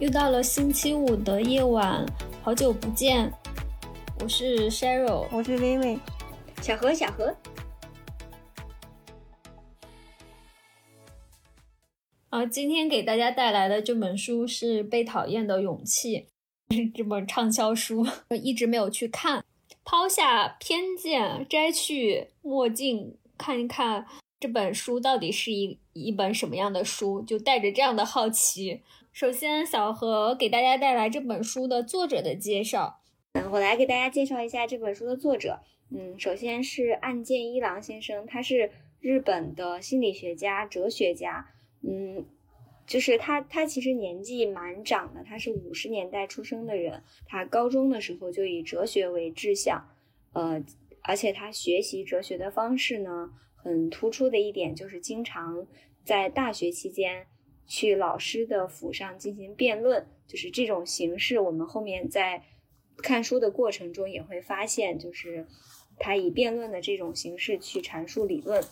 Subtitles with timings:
[0.00, 2.06] 又到了星期五的夜晚，
[2.40, 3.28] 好久不见，
[4.20, 5.98] 我是 Cheryl，我是薇薇，
[6.62, 7.36] 小何小何。
[12.28, 16.28] 啊，今天给大家带来的这本书是《被讨厌的勇气》，
[16.94, 18.06] 这本畅销书，
[18.40, 19.44] 一直没有去看。
[19.84, 24.06] 抛下偏见，摘去墨镜，看一看
[24.38, 28.82] 这本书到底是一一本什么样的书，就带着这样的好奇。
[29.18, 33.00] 首先，小何给大家带来这本书的作者的介绍。
[33.32, 35.58] 嗯，我来给大家介绍一下这本书的作者。
[35.90, 41.48] 嗯，首先是岸见一郎先生，他是日本的心理学家、哲学家。
[41.82, 42.26] 嗯，
[42.86, 47.02] 就是他，他其实年纪蛮长的，他是五十年代出生的人。
[47.26, 49.84] 他高中的时候就以哲学为志向，
[50.32, 50.62] 呃，
[51.02, 55.66] 而且他学习哲学的方式呢，很突出的一点就是经常
[56.04, 57.26] 在大学期间。
[57.68, 61.38] 去老师的府上进行辩论，就是这种形式。
[61.38, 62.42] 我们后面在
[62.96, 65.46] 看书的过程中也会发现，就是
[65.98, 68.64] 他以辩论的这种形式去阐述理论。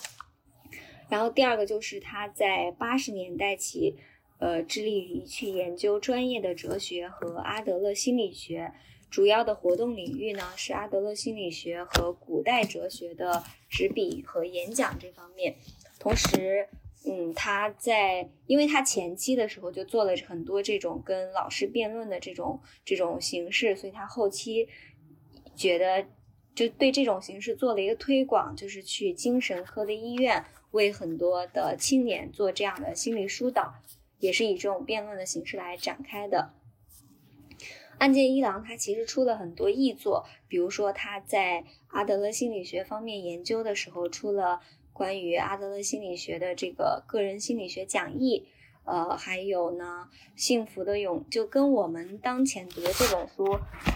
[1.10, 3.94] 然后第二个就是他在八十年代起，
[4.38, 8.72] 呃，致力于去研究专业的哲学和阿德勒心理学，
[9.10, 15.56] 主要的活动领域呢是阿德勒心理学和古代哲学的执笔和演讲这方面，
[16.00, 16.68] 同时。
[17.08, 24.68] 嗯，他在，因为他前期的时候就做了很多这种跟老师辩论的这种这种形式，所以他后期
[25.54, 26.04] 觉得
[26.52, 33.74] 就对这种形式做了一个推广，就是去精神科的医院为很多的青年做这样的心理疏导，
[34.18, 36.54] 也是以这种辩论的形式来展开的。
[37.98, 44.60] 岸见一郎他其实出了很多译作，比如说他在阿德勒心理学方面研究的时候出了。
[44.96, 48.48] 关于阿德勒心理学的这个个人心理学讲义，
[48.84, 53.44] 呃，还有呢，幸福的勇，就跟我们当前读的这本书，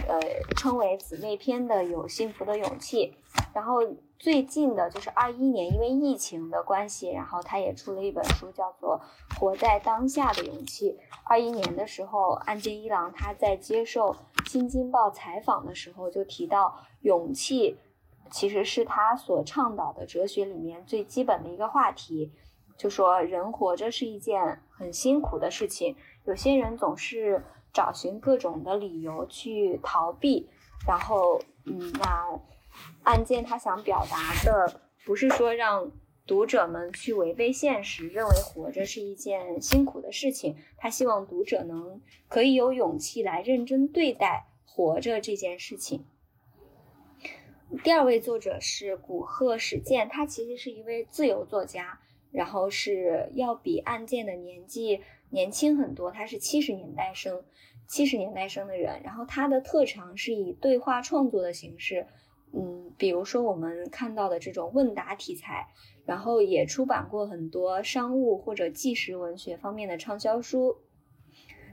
[0.06, 0.20] 呃，
[0.56, 3.14] 称为姊妹篇的有幸福的勇气。
[3.54, 3.78] 然后
[4.18, 9.00] 最近的就是二一年，因为疫情的关系，然后他也出了一本书，叫做
[9.38, 10.90] 《活在当下的勇气》。
[11.24, 14.12] 二一年的时候，岸见一郎他在接受
[14.50, 17.78] 《新京报》采访的时候就提到勇气。
[18.30, 22.32] 其实是他所倡导的哲学里面最基本的一个话题，
[22.76, 30.48] 就说人活着是一件很辛苦的事情，有些人总是找寻各种的理由去逃避，
[30.86, 32.40] 然后，嗯，那
[33.02, 35.90] 案件他想表达的不是说让
[36.26, 46.06] 读者们去违背现实，认为活着是一件辛苦的事情，他希望读者能可以有勇气来认真对待活着这件事情。
[47.84, 52.00] 第二位作者是古贺史健，他其实是一位自由作家，
[52.32, 55.00] 然后是要比案件的年纪
[55.30, 57.44] 年轻很多，他是七十年代生，
[57.86, 62.08] 七十年代生的人，然后他的特长是以对话创作的形式，
[62.52, 65.68] 嗯，比如说我们看到的这种问答题材，
[66.04, 70.76] 然后也出版过很多商务或者纪实文学方面的畅销书，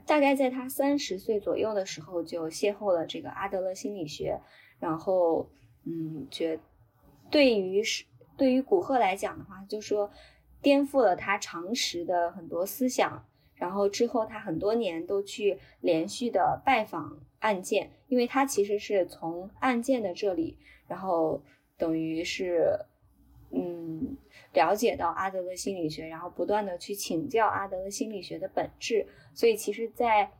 [0.06, 4.40] 大概在他三十岁左右的时候就邂逅了这个阿德勒心理学，
[4.78, 5.50] 然后。
[5.88, 6.60] 嗯，觉
[7.30, 8.04] 对于是
[8.36, 10.10] 对于古贺来讲的话，就说
[10.60, 13.24] 颠覆了他常识的很多思想。
[13.54, 20.56] 然后之后他很多年都去连续的拜访案件，因为他其实是从案件的这里，
[20.86, 21.42] 然后
[21.76, 22.78] 等于是
[23.50, 24.16] 嗯
[24.52, 29.08] 了解到阿德勒心理学，然后不断的去请教阿德勒心理学的本质。
[29.34, 30.30] 所以其实，在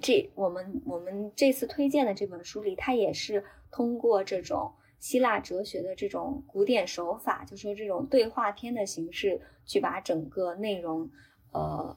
[0.00, 3.44] 这我们我们这次推荐的这本书里，他也是。
[3.70, 11.10] 通过这种希腊哲学的这种古典手法，就说这种对话篇的形式，去把整个内容，
[11.52, 11.96] 呃，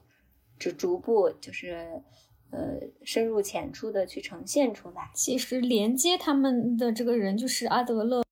[0.58, 2.02] 就逐步就是
[2.50, 5.10] 呃深入浅出的去呈现出来。
[5.14, 8.22] 其实连接他们的这个人就是阿德勒。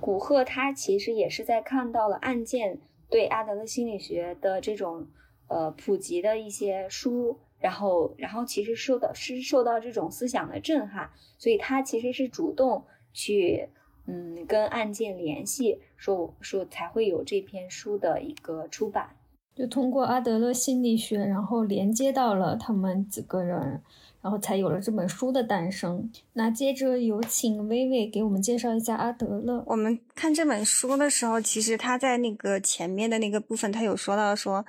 [0.00, 5.08] 古赫他其实也是在看到了案件对阿德勒心理学的这种
[5.48, 7.38] 呃普及的一些书。
[7.58, 12.84] 然后，然后其实受到是受到这种思想的震撼，所以他其实是主动
[13.14, 13.70] 去，
[14.06, 19.08] 嗯，跟案件联系，说说才会有这篇书的一个出版。
[19.54, 23.82] 就通过阿德勒心理学，然后连接到了他们几个人，
[24.20, 26.12] 然后才有了这本书的诞生。
[26.34, 29.64] 那接着有请薇薇给我们介绍一下阿德勒。
[29.66, 34.64] 我们看这本书的时候，其实他在那个前面的那个部分，他有说到说。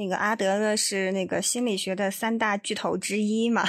[0.00, 3.62] 那个阿德勒是那个心理学的三大巨头之一嘛，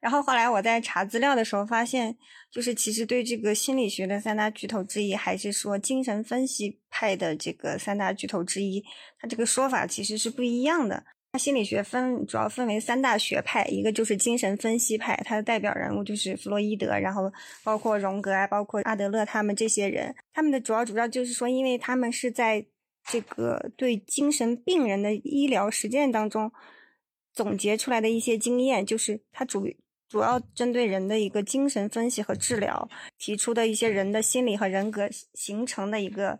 [0.00, 2.16] 然后后来我在查资料的时候发现，
[2.50, 8.84] 就是其实对这个心理学的三大巨头之一，还是说精神分析派的这个三大巨头之一，
[9.20, 11.04] 它这个说法其实是不一样的。
[11.32, 17.32] 它心理学分主要分为三大学派，一个就是精神分析派，它的代表人物就是弗洛伊德，然后
[17.62, 22.66] 包括荣格啊，包括阿德勒他们这些人，他们的主要主张就是说，因为他们是在
[23.04, 26.50] 这个对精神病人的医疗实践当中
[27.32, 29.68] 总结出来的一些经验，就是它主
[30.08, 32.88] 主要针对人的一个精神分析和治疗
[33.18, 36.38] 提出的一些人的心理和人格形成的一个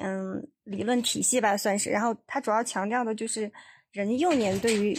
[0.00, 1.90] 嗯理论体系吧，算是。
[1.90, 3.50] 然后它主要强调的就是。
[3.90, 4.96] 人幼年对于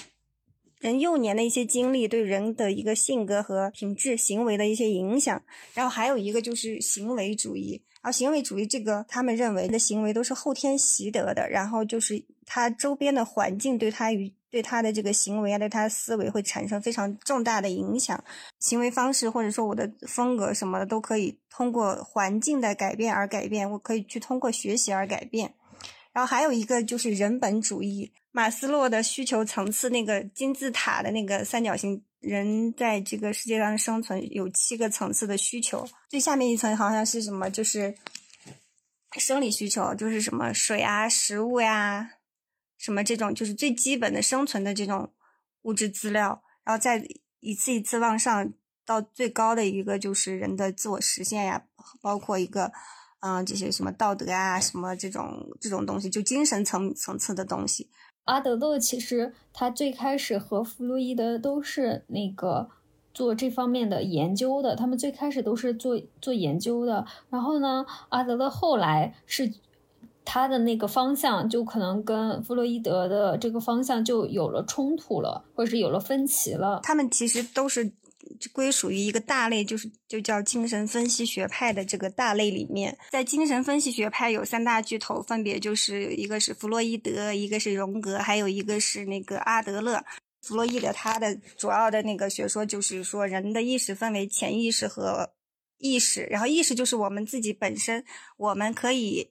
[0.80, 5.42] 人幼年的一些经历，对人的一个性格和品质、行为的一些影响，
[5.76, 7.84] 然后还有一个就是行为主义。
[8.02, 18.24] 然后行为主义这个，他们认为的行为都是后天习得的，然后就是他周边的环境对他与对他的这个行为啊，对他的思维会产生非常重大的影响。
[18.60, 25.54] 行为方式或者说我的风格什么的，都可以通过环境的改变而改变，我可以去通过学习而改变。
[26.12, 28.12] 然后还有一个就是人本主义。
[28.32, 37.50] 马斯洛的需求层次，那个金字塔的那个三角形，人在这个世界上的生存有七个层次的需求，最下面一层好像是什么？
[37.50, 37.96] 就是
[39.18, 42.12] 生理需求，就是什么水啊、食物呀，
[42.78, 45.14] 什么这种就是最基本的生存的这种
[45.64, 47.04] 物质资料，然后再
[47.40, 48.54] 一次一次往上
[48.86, 51.66] 到最高的一个就是人的自我实现呀，
[52.02, 52.72] 包括一个
[53.22, 57.90] 嗯这些什么道德啊，什么这种这种东西，就精神层层次的东西。
[58.26, 62.70] 阿德勒其实他最开始和弗洛伊德都是那个
[63.14, 67.06] 做这方面的研究的，他们最开始都是做做研究的。
[67.30, 69.52] 然后呢，阿德勒后来是
[70.24, 76.80] 他的那个方向就可能跟弗洛伊德的这个方向就有了冲突了，或者是有了分歧了。
[76.84, 77.92] 他们其实都是。
[78.54, 90.04] 归属于一个大类，就是就叫精神分析学派的这个大类里面，在精神分析学派有三大巨头，分别就是一个是弗洛伊德，一个是荣格，还有一个是那个阿德勒。
[90.42, 95.32] 弗洛伊德他的主要的那个学说就是说，人的意识分为潜意识和
[95.78, 98.06] 意识，然后意识就是我们自己本身，
[98.38, 99.30] 我们可以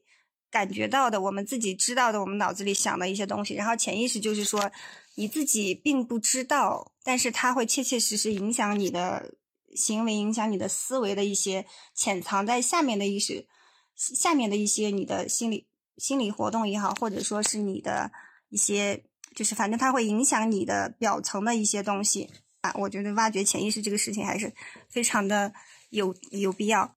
[0.50, 4.70] 感觉到的，我们自己知道的，我们脑子里想的一些东西，然后潜意识就是说。
[5.18, 9.34] 你自己并不知道，但是它会切切实实影响你的
[9.74, 13.48] 行为，影响你的思维的一些潜藏在下面的意识，
[13.96, 15.66] 下面的一些你的心理
[15.96, 18.12] 心理活动也好，或者说是你的
[18.48, 19.02] 一些，
[19.34, 22.30] 就是反正它会影响你的表层的一些东西
[22.60, 22.72] 啊。
[22.78, 24.54] 我觉得挖掘潜意识这个事情还是
[24.88, 25.52] 非常的
[25.90, 26.94] 有有必要。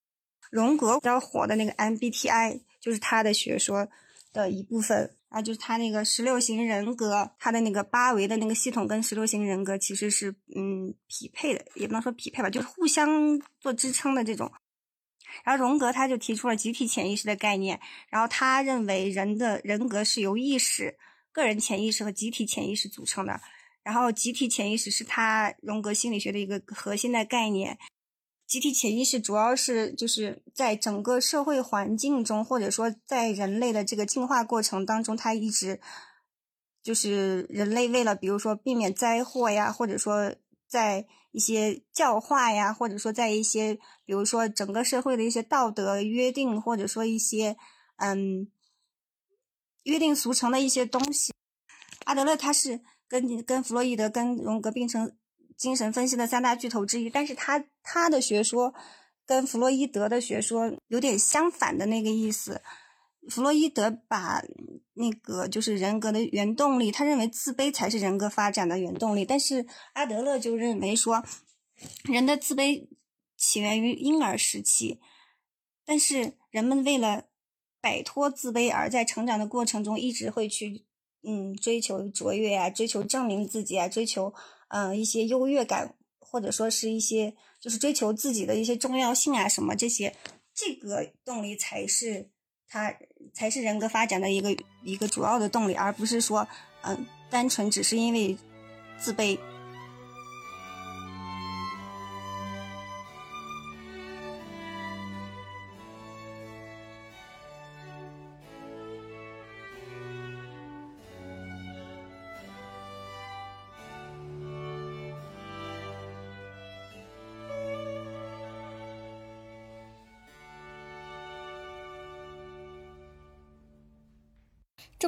[0.51, 3.87] 荣格比较火的那个 MBTI 就是他的学说
[4.31, 5.17] 的一部分。
[5.31, 14.51] 啊，就是他那个十六型人格，他的那个八维的那个系统跟十六型人格其实是嗯匹配的，也不能说匹配吧，就是互相做支撑的这种。
[15.45, 17.79] 然后荣格他就提出了集体潜意识的概念，
[18.09, 20.97] 然后他认为人的人格是由意识、
[21.31, 23.39] 个人潜意识和集体潜意识组成的，
[23.83, 27.79] 然后集体潜意识是他荣格心理学的一个核心的概念。
[28.51, 35.79] 集体潜意识主要是就是在整个社会环境中，或者说在人类的这个进化过程当中，它一直
[36.83, 40.35] 就是人类为了比如说避免灾祸呀，或者说
[40.67, 47.55] 在一些教化呀，或者说在一些比如说整个社会的一些道德约定，或者说一些
[47.95, 48.51] 嗯
[49.83, 51.31] 约定俗成的一些东西。
[52.03, 55.15] 阿德勒他是跟跟弗洛伊德跟荣格并称。
[55.57, 58.73] 精神分析的三大巨头之一，但是他他的学说
[59.25, 62.61] 跟弗洛伊德的学说有点相反的那个意思。
[63.29, 64.41] 弗洛伊德把
[64.93, 71.23] 那个就是人格的原动力，他认为自卑才是人格发展的原动力，但是阿德勒就认为说，
[72.05, 72.87] 人的自卑
[73.37, 74.99] 起源于婴儿时期，
[75.85, 77.25] 但是人们为了
[77.79, 80.83] 摆脱自卑，而在成长的过程中一直会去
[81.21, 84.33] 嗯追求卓越啊，追求证明自己啊，追求。
[84.71, 90.15] 嗯，一些优越感，或者说是一些就是追求自己的一些重要性啊，什么这些，
[90.55, 92.29] 这个动力才是
[92.67, 92.93] 他
[93.33, 96.47] 才是人格发展的一个一个主要的动力，而不是说，
[96.83, 98.37] 嗯，单纯只是因为
[98.97, 99.37] 自卑。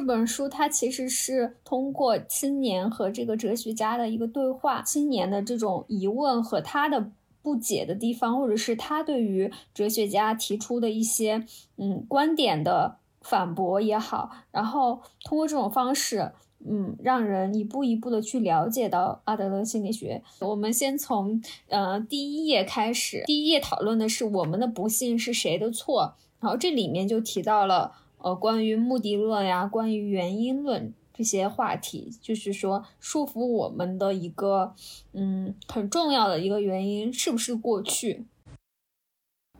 [0.04, 11.46] 这本书它其实是通过青年和这个哲学家的一个对话，青年的这种疑问和他的不解的地方，或者是他对于哲学家提出的一些
[11.78, 16.32] 嗯观点的反驳也好，然后通过这种方式，
[16.68, 20.22] 嗯，让人一步一步的去了解到阿德勒心理学。
[20.40, 27.92] 我们先从呃第一页开始，第一页讨论的是我们的不幸是谁的错，然后这里面就提到了
[28.24, 34.74] 呃关于目的论呀，关于原因论这些话题，就是说束缚我们的一个
[35.12, 38.24] 嗯很重要的一个原因是不是过去。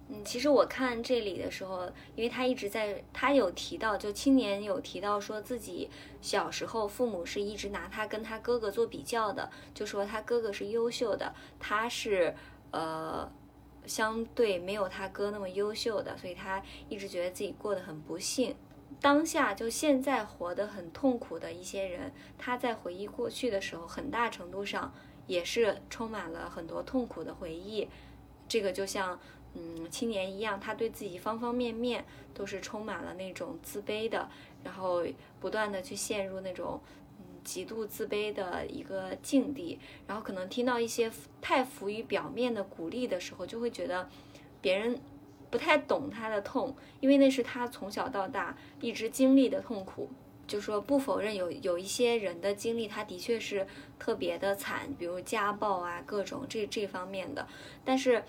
[0.08, 1.84] 嗯，其实我看这里的时候，
[2.16, 5.90] 因为他一直在，他有提到，就青年有提到说自己
[6.22, 12.34] 小时候父母是一直拿他跟他哥哥做比较的，就说他哥哥是优秀的，他是
[12.70, 13.30] 呃
[13.86, 18.54] 相对没有他哥那么优秀的，所以他一直觉得自己过得很不幸。
[19.00, 24.92] 当下就现在活得很痛苦的一些人，他在回忆过去的时候，很大程度上
[25.26, 27.88] 也是充满了很多痛苦的回忆。
[28.48, 29.18] 这个就像。
[29.56, 34.28] 嗯，青年一样，他对自己方方面面都是充满了那种自卑的，
[34.64, 35.04] 然后
[35.38, 36.80] 不断的去陷入那种
[37.44, 41.10] 极度自卑的一个境地，然后可能听到一些
[41.40, 44.08] 太浮于表面的鼓励的时候，就会觉得
[44.60, 44.98] 别人
[45.50, 50.08] 不太懂他的痛，因为那是他从小到大一直经历的痛苦。
[50.46, 53.66] 就说不否认有有一些人的经历，他的确是
[53.98, 57.46] 特别的惨，比如家暴啊，各种这这方面的，
[57.84, 58.24] 但是。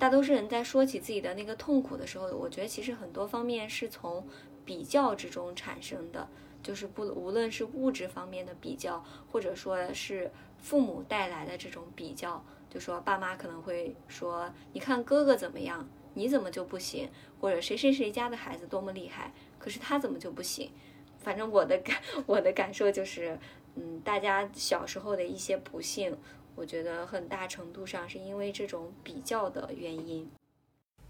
[0.00, 4.26] 大多数人在说起自己的那个痛苦的时候，我觉得其实很多方面是从
[4.64, 6.26] 比较之中产生的，
[6.62, 17.08] 就是不无论是物质方面的比较，或者说是父母带来的这种比较，就说爸妈可能会说，你看哥哥怎么样，你怎么就不行？
[17.40, 20.70] 或者谁谁谁家的孩子多么厉害，可是他怎么就不行？
[21.18, 23.38] 反正我的感 我的感受就是，
[23.74, 26.16] 嗯，大家小时候的一些不幸。
[26.56, 30.28] 我觉得很大程度上是因为这种比较的原因。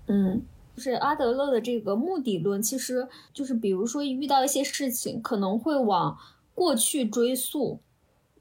[0.06, 0.42] 嗯，
[0.80, 6.16] 就是阿德勒的这个目的论，其实就是比如说遇到一些事情，可能会往
[6.54, 7.80] 过去追溯。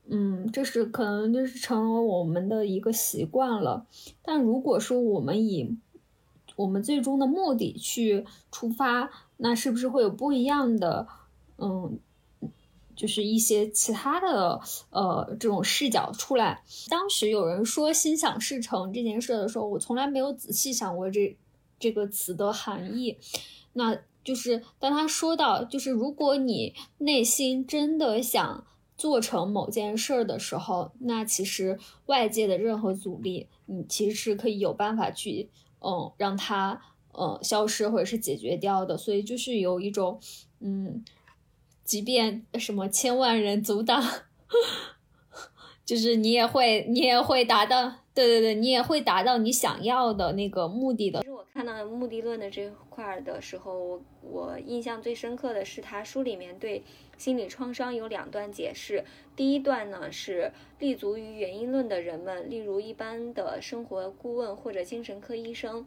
[0.07, 3.85] 嗯，这是可能就是成为我们的一个习惯了。
[4.21, 5.77] 但如果说我们以
[6.55, 11.09] 我们最终的目的去出发，那是不是会有不一样的？
[11.57, 11.99] 嗯。
[12.95, 16.63] 就是一些其他的呃这种视角出来。
[16.89, 21.37] 当时有人说“心想事成”这件事的时候，我从来没有仔细想过这
[21.79, 23.17] 这个词的含义。
[23.73, 28.67] 那就是当他说到，就是如果你内心真的想
[28.97, 36.81] 做成某件事儿的时候，那其实外界的任何阻力，你其实是可以有办法去嗯让它
[37.13, 38.97] 嗯消失或者是解决掉的。
[38.97, 40.19] 所以就是有一种
[40.59, 41.03] 嗯。
[41.85, 43.99] 即便什么千万人阻挡，
[45.83, 51.25] 就是你也会，你也会达到，对对对，你也会达到你想要的那个目的的。
[51.59, 56.81] 看到目的论的这块的时候，我我印象最深刻的是他书里面对
[57.17, 59.03] 心理创伤有两段解释。
[59.35, 65.85] 第一段呢是立足于原因论的人们，例如一般的生活顾问或者精神科医生。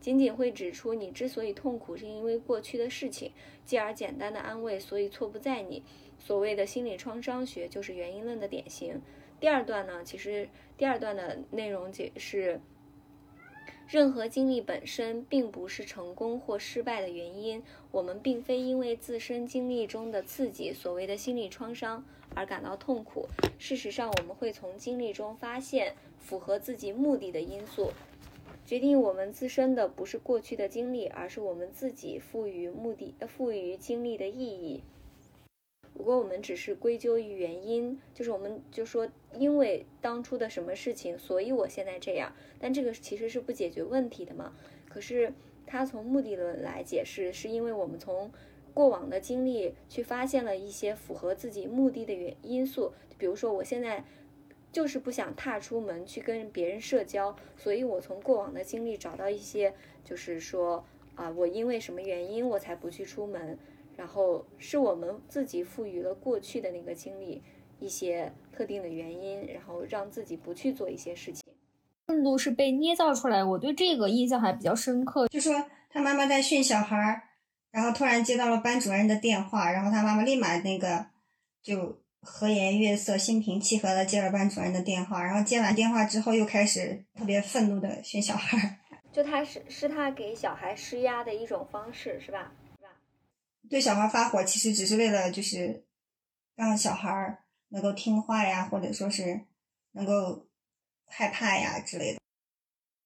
[0.00, 3.30] 仅仅会指出你之所以痛苦，是因为过去的事情，
[3.64, 5.84] 继而简单的安慰，所以错不在你。
[6.18, 9.00] 所谓的心理创伤学就是原因论的典型。
[9.38, 12.60] 第二段呢，其实第二段的内容解释，
[13.92, 17.62] 任何经历本身并不是成功或失败的原因。
[17.90, 22.02] 我们并非因为自身经历中的刺激，所谓的心理创伤
[22.34, 23.28] 而感到痛苦。
[23.58, 27.90] 事实上，我们会从经历中发现符合自己目的的因素。
[28.64, 34.82] 决定我们自身的不是过去的经历，而是我们自己赋予目的、赋予经历的意义。
[35.94, 39.08] 如果我们只是归咎于原因，就是我们就说
[39.38, 44.54] 因为当初的什么事情，所以我现在这样，但这个其实是不解决问题的嘛。
[44.88, 45.32] 可是
[45.66, 48.30] 他从目的论来解释，是因为我们从
[48.74, 54.04] 过往的经历去发现了一些符合自己目的的原因素，比如说我现在。
[54.72, 60.82] 就是不想踏出门去跟别人社交，所以我从过往的经历找到一些，就是说
[61.14, 63.58] 啊，我因为什么原因我才不去出门，
[63.96, 67.42] 然后是我们自己赋予了过去的那个经历
[67.78, 71.42] 一些特定的原因，然后让自己不去做一些事情。
[72.06, 75.28] 愤怒是被捏造出来，我对这个印象还比较深刻。
[75.28, 77.22] 就说他妈妈在训小孩，
[77.70, 81.06] 然后突然接到了班主任的电话，然后他妈妈立马那个
[81.62, 82.00] 就。
[82.24, 88.78] 和颜悦色、心平气和的接了班主任的电话，然后接完电话之后又开始特别愤怒的训小孩。
[89.10, 92.52] 就他是是他给小孩施压的一种方式，是吧？
[93.70, 95.84] 对小孩发火，其实只是为了就是
[96.54, 99.46] 让小孩能够听话呀，或者说是
[99.92, 100.46] 能够
[101.06, 102.18] 害怕呀之类的。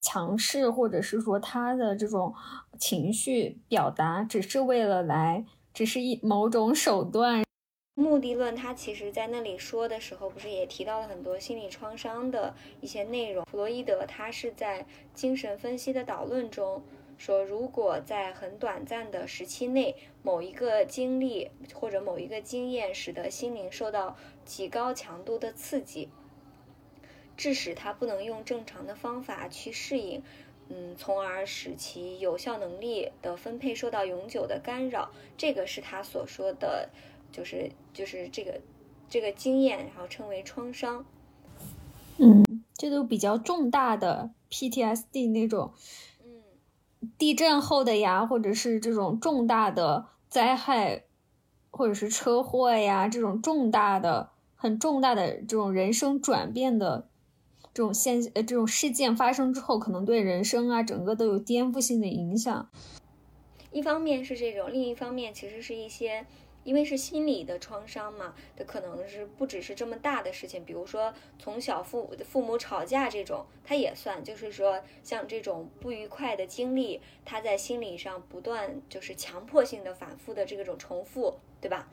[0.02, 2.34] 强势或者是说他的这种
[2.78, 5.44] 情绪表达，只是为了来，
[5.74, 7.44] 只是一某种手段。
[7.94, 13.44] 目的论，他其实在那里说的时候，不是也提到了很多心理创伤的一些内容。
[13.50, 16.82] 弗洛伊德他是在精神分析的导论中
[17.18, 26.08] 说，如果在很短暂的时期内，某一个经历或者某一个经验使得心灵受到极高强度的刺激，
[27.36, 30.22] 致使他不能用正常的方法去适应，
[30.68, 36.90] 嗯，从而使其有效能力的分配受到永久的干扰，这个是他所说的。
[37.32, 38.60] 就是就是这个
[39.10, 41.04] 这个经验，然后称为创伤。
[42.18, 45.74] 嗯，这都比较重大的 PTSD 那种，
[47.18, 51.04] 地震后的呀，或者是这种重大的灾害，
[51.70, 57.08] 或者是车祸呀，这种重大的、很重大的这种人生转变的
[57.72, 62.68] 这种现呃这种事件发生之后，可能对人生啊整个都有颠覆性的影响。
[63.72, 66.26] 一方面是这种，另一方面其实是一些。
[66.66, 81.88] 因为是心理的创伤嘛，它可能是不只是这么大的事情，比如说从小父父母吵架这种，它也算，就是说像这种不愉快的经历，他在心理上不断就是强迫性的反复的这种重复，对吧？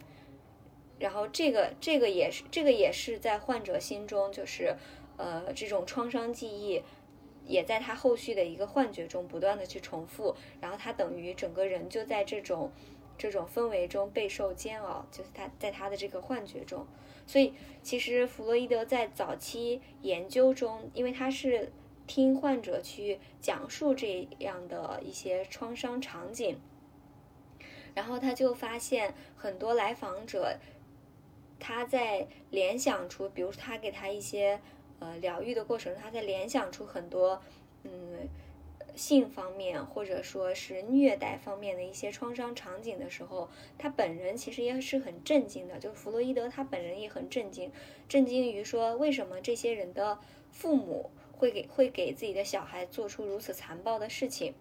[0.98, 4.76] 然后这个这个也是这个也是在患者心中就是
[5.18, 6.82] 呃这种创伤记忆，
[7.46, 12.72] 也在他后续的一个幻觉中不断的去重复，然后他等于整个人就在这种。
[13.24, 16.86] 这种氛围中备受煎熬，就是他在他的这个幻觉中。
[17.26, 21.72] 所以，其实弗洛伊德在早期研究中，因为他是
[22.06, 26.60] 听患者去讲述这样的一些创伤场景，
[27.94, 30.58] 然后他就发现很多来访者，
[31.62, 34.60] 他在联想出，比如他给他一些
[35.00, 37.42] 呃疗愈的过程，他在联想出很多
[37.84, 38.28] 嗯。
[38.96, 45.80] 性方面或者说是虐待方面的一些创伤场景的时候，他本人其实也是很震惊的。
[45.80, 47.72] 就是弗洛伊德他本人也很震惊，
[48.08, 50.20] 震惊于说为什么这些人的
[50.52, 54.54] 父母会给会给自己的小孩做出如此残暴的事情。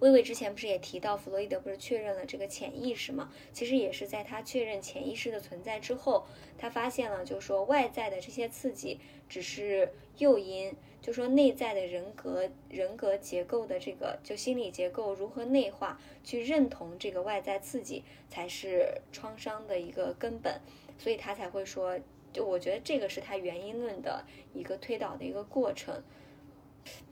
[0.00, 3.32] 微微之前不是也提到弗洛伊德不是确认了这个潜意识吗？
[3.52, 6.24] 其实也是在他确认潜意识的存在之后，
[6.56, 10.72] 他发现了，就是说外在的这些刺激只是诱因，
[11.08, 20.60] 就说内在的人格人格结构的这个就心理结构如何内化，去认同这个外在刺激才是创伤的一个根本，
[20.98, 21.98] 所以他才会说，
[22.30, 26.02] 就我觉得这个是他原因论的一个推导的一个过程。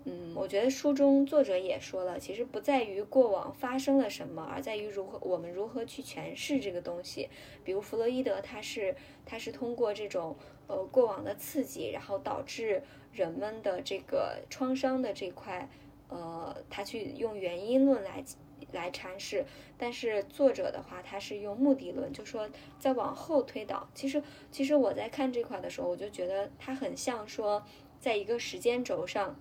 [0.08, 7.28] 嗯，我觉得书中作者也说了，其实不在于过往发生了什么，而在于如何我们如何去诠释这个东西。
[7.64, 10.36] 比如弗洛伊德，他是他是通过这种
[10.68, 15.68] 呃过往的刺激，然后导致人们的这个创伤的这块，
[16.08, 18.24] 呃，他去用原因论来
[18.70, 19.44] 来阐释。
[19.76, 23.88] 但是作者的话，他是用目的论，就说再往后推导。
[23.92, 27.64] 其实其实我在看这块的时候，我就觉得他很像说，
[27.98, 29.34] 在一个时间轴上。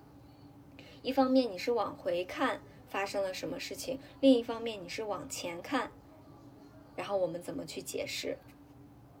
[1.06, 5.92] 一方面你是往回看发生了什么事情，另一方面你是往前看，
[6.96, 8.36] 然后我们怎么去解释？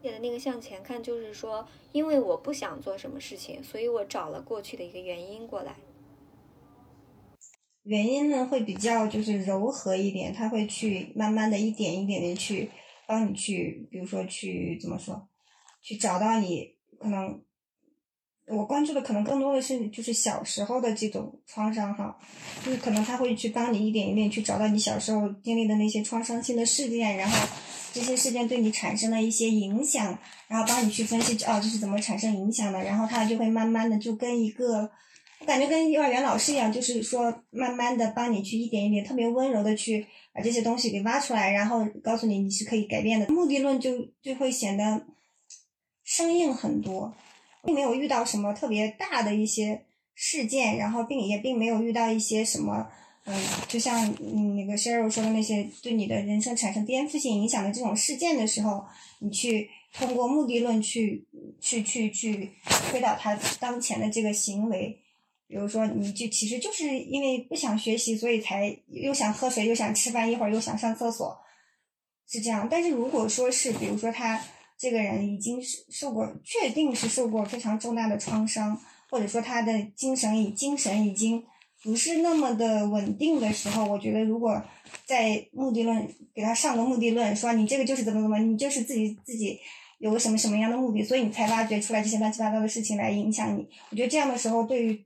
[0.02, 5.76] 写的那个向前看，就是说，因为我不想做什么事情，所以我找了过去的一个原因过来。
[7.84, 12.68] 原因呢会比较就是柔和一点，他会去慢慢的一点一点的去
[13.06, 15.28] 帮你去，比如说去怎么说，
[15.80, 17.45] 去找到你可能。
[18.48, 22.16] 我关注的可能更多的是就是小时候的这种创伤哈，
[22.64, 27.48] 就是可能他会去帮你一点一点去找到你小时候经历的那些创伤性的事件，然后
[27.92, 34.88] 这些事件对你产生了一些影响，然后帮你去分析哦这是怎么产生影响的，然后他就会慢慢的就跟一个，
[35.40, 43.26] 我感觉跟幼儿园老师一样，就是说慢慢的帮你去一点一点特别温柔的去把这些东西给挖出来，然后告诉你你是可以改变的。
[43.26, 43.90] 目的论就
[44.22, 45.04] 就会显得
[46.04, 47.12] 生硬很多。
[47.66, 49.82] 并没有遇到什么特别大的一些
[50.14, 52.86] 事件，然后并也并没有遇到一些什么，
[53.24, 53.36] 嗯，
[53.68, 58.84] 就像嗯那个 Sheryl 说的那些对你的人生产生颠覆性影响的这种事件的时候，
[59.18, 61.26] 你去通过目的论去
[61.60, 62.50] 去去去
[62.90, 64.98] 推导他当前的这个行为，
[65.48, 71.36] 比如说你就其实就是因为不想学习，所以才又想喝水又想吃饭，一会儿又想上厕所，
[72.28, 72.68] 是这样。
[72.70, 74.40] 但是如果说是比如说他。
[74.78, 78.78] 这个人已经是受过，确定是受过非常重大的创伤，
[79.10, 81.44] 或者说他的精神已精神已经
[81.82, 84.62] 不是那么的稳定的时候，我觉得如果
[85.04, 89.58] 在目的论给他上个目的论，说你这个就是怎么怎么，你就是自己自己
[89.98, 93.66] 有个什么什么样的目的，所以你才挖掘出来这些乱七八糟的事情来影响你。
[93.90, 95.04] 我觉得这样的时候，对于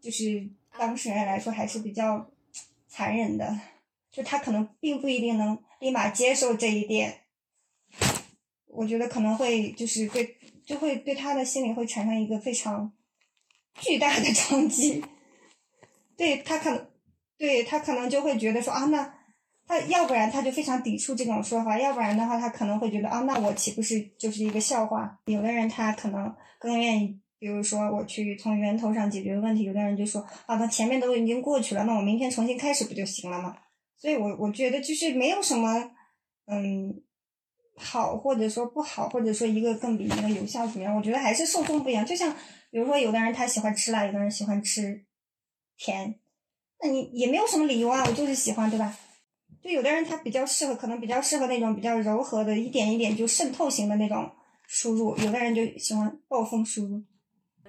[0.00, 2.30] 就是当事人来说还是比较
[2.88, 3.58] 残忍的，
[4.12, 7.16] 就他可能并不一定能立马接受这一点。
[8.72, 12.92] 我觉得可能会就是对，就会对他的心理会产生一个非常
[13.74, 15.04] 巨大的 冲击。
[16.16, 16.86] 对他可能，
[17.36, 19.14] 对他可能就会觉得说啊，那
[19.66, 25.18] 他要不然他就非常抵触这种说法，要不然的话他可能会觉得啊，那我岂不是就是一个笑话？
[25.26, 33.56] 有的人他可能更愿意，比如说我去从源头上解决问题，有的人就说啊，那前面都已经过去了，那我明天重新开始不就行了吗？
[33.96, 35.90] 所以我我觉得就是没有什么，
[36.46, 37.02] 嗯。
[37.80, 40.94] 好，或者说不好，或者说一个更比一个有效怎么样？
[40.94, 42.04] 我觉得还是受众不一样。
[42.04, 42.32] 就像
[42.70, 45.04] 比如说，有的人他喜欢吃辣，有的人喜欢吃
[45.76, 46.20] 甜，
[46.82, 48.96] 那你也没有什么理由啊，我就是喜欢，对吧？
[49.62, 54.30] 就有的人他比较适合，可能比较适合那种比较柔和的，一点一点就渗透型的那种
[54.66, 57.02] 输入，有的人就喜欢暴风输入。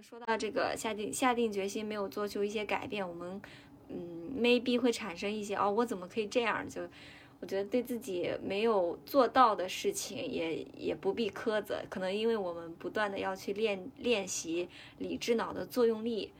[0.02, 3.41] 说到这个下定下定决心没有做出一些改变，我们
[3.89, 6.82] 嗯，maybe 会产生一些哦，我怎么可以这样就。
[7.41, 11.82] 我觉得对自己没有做到的事情，也也不必苛责。
[11.89, 16.32] 可能因为我们不断的要去练练习理智脑的作用力。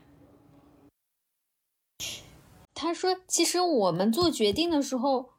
[2.76, 5.32] 他说：“其实我们做决定的时候，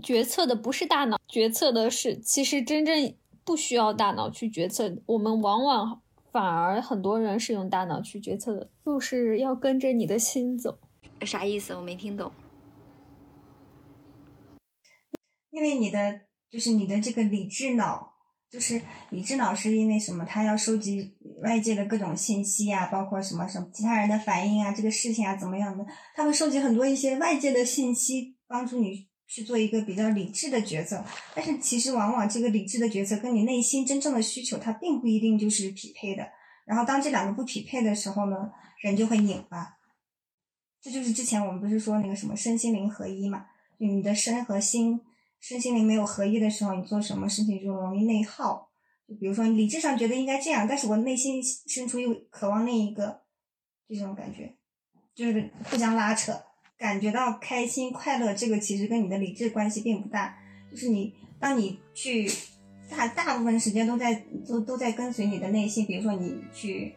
[0.00, 4.96] 决策的不是大脑，决策的是其实真正不需要大脑去决策。
[5.06, 10.78] 我们往往反而很多人是用大脑去决策的，就是要跟着你的心走。
[11.22, 11.74] 啥意思？
[11.74, 12.30] 我没听懂。”
[15.56, 18.12] 因为你的就是你的这个理智脑，
[18.50, 20.22] 就是理智脑是因为什么？
[20.26, 25.86] 它要收集外界的各种信息啊，包括什么什么其他人的反应啊，这个事情啊怎么样的？
[26.14, 31.02] 它会收集很多一些外界的信息，帮助你去做一个比较理智的决策。
[31.34, 36.28] 但是其实往往这个理智的决策跟你内心真正的需求，它并不一定就是匹配的。
[36.66, 39.78] 然后当这两个不匹配的时候呢，人就会拧巴。
[40.82, 43.46] 这就是之前我们不是说那个什么身心灵合一嘛？
[43.80, 45.00] 就你的身和心。
[45.40, 48.68] 身心灵没有合一的时候，你做什么事情就容易内耗。
[49.08, 53.20] 就比如说，理智上觉得应该这样，但是我内心深处又渴望另一个，
[53.88, 54.56] 这种感觉
[55.14, 56.32] 就是互相拉扯。
[56.76, 60.36] 感觉到开心快乐，这个其实跟你的理智关系并不大。
[60.72, 62.28] 就是你当你去
[62.90, 64.12] 大大部分时间都在
[64.44, 66.92] 都都在跟随你的内心，比如说你去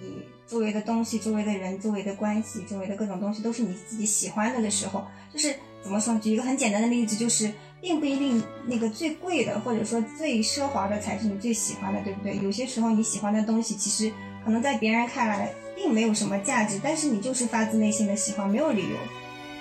[0.00, 6.16] 你周围的东西、周围的人、周围的关系、周围的各种东西都是你自己喜欢的的时候，就是怎么说？
[6.20, 7.52] 举一个很简单的例子，就是。
[7.80, 12.36] 并不一定那个最贵的，或者说最奢华的才是你最喜欢的，对不对？
[12.42, 14.12] 有些时候你喜欢的东西，其实
[14.44, 18.96] 可能在别人看来并没有什么价值，但是你就是发自内心的喜欢，没有理由。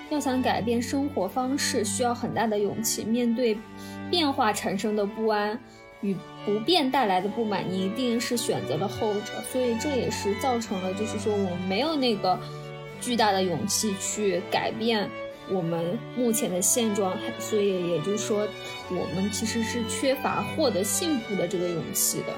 [0.10, 3.04] 要想改变生活方式，需要很大的勇气。
[3.04, 3.58] 面对
[4.10, 5.60] 变化产生的不安
[6.00, 9.44] 与不变带来的不满，你一定是选择了后者。
[9.52, 12.40] 所以这也是造成了，就是说我们没有那个
[13.02, 15.10] 巨大的勇气去改变。
[15.50, 18.48] 我们目前的现状，所以也就是说，
[18.90, 22.34] 我们其实是缺乏获得幸福的这个勇气的。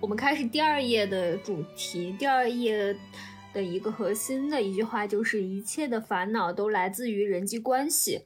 [0.00, 2.96] 我们开始第二页的主题，第二页。
[3.58, 8.20] 的一个核心的一句话就是一切的烦恼都来自于人际关系，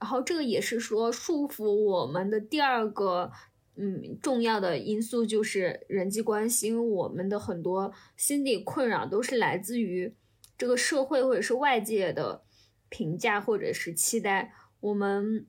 [0.00, 3.30] 然后这个也是说束缚我们的第二个
[3.76, 10.16] 嗯重要的因素就是人际关系，因为我们的很多心理困扰都是来自于
[10.58, 12.42] 这个社会或者是外界的
[12.88, 15.46] 评价或者是期待，我们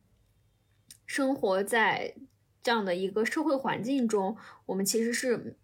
[1.08, 2.14] 生活在
[2.62, 5.58] 这样的一个社会环境中，我们其实是。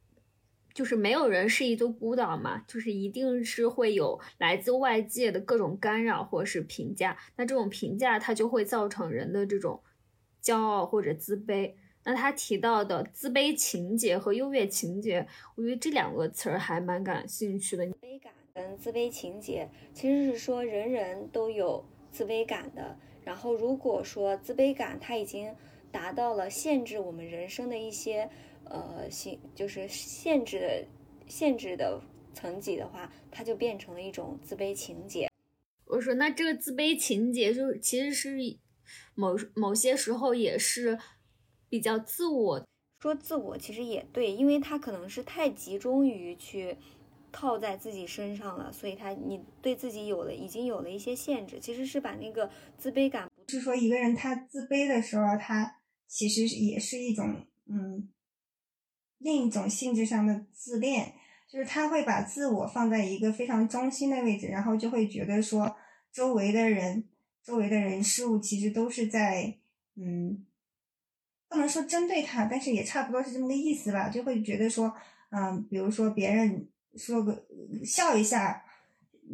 [0.79, 9.81] 就是没有人是一座孤岛嘛，就是一定是会有来自外界的各种干扰或者是评价，那这种评价它就会造成人的这种
[10.41, 11.73] 骄傲或者自卑。
[12.05, 17.85] 那他提到的自卑情节和优越情节，我觉得这两个词儿还蛮感兴趣的。
[17.85, 25.53] 自卑感跟自卑情节其实是说人人都有自卑感的，然后如果说自卑感它已经
[25.91, 28.29] 达到了限制我们人生的一些。
[28.69, 30.85] 呃，限就是限制的
[31.27, 31.99] 限制的
[32.33, 35.27] 层级的话，它就变成了一种自卑情节。
[35.85, 38.37] 我说，那这个自卑情节，就是其实是
[39.15, 40.99] 某某些时候也是
[41.67, 42.67] 比较自我。
[43.01, 46.77] 说自我其实也对，因为他可能是太集中于去
[47.31, 53.27] 套在自己身上了，所以他你对自己有了已经有了一些限制，其实是把那个自卑感。
[53.47, 58.09] 是说一个人他自卑的时候，他其实也是一种嗯。
[59.19, 61.13] 另一种性质上的自恋，
[61.47, 65.75] 就是他会把自我放在一个非常中心的位置，然后就会觉得说，
[66.11, 67.03] 周围的人、
[67.43, 69.55] 周围的人事物其实都是在，
[69.95, 70.45] 嗯，
[71.47, 74.93] 不能说针对他，但是也差不多是这么个意思吧，就会觉得说，
[75.31, 77.45] 嗯，比如说别人说个
[77.85, 78.63] 笑一下，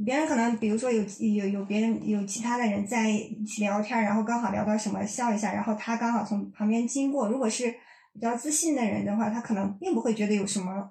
[0.05, 7.75] 别人可能比如说有有有别人有其他的人在一起聊天，然后刚好聊到什么笑一下，然后他刚好从旁边经过，如果是
[8.15, 10.89] 比较自信的人的话，他可能并不会觉得有什么。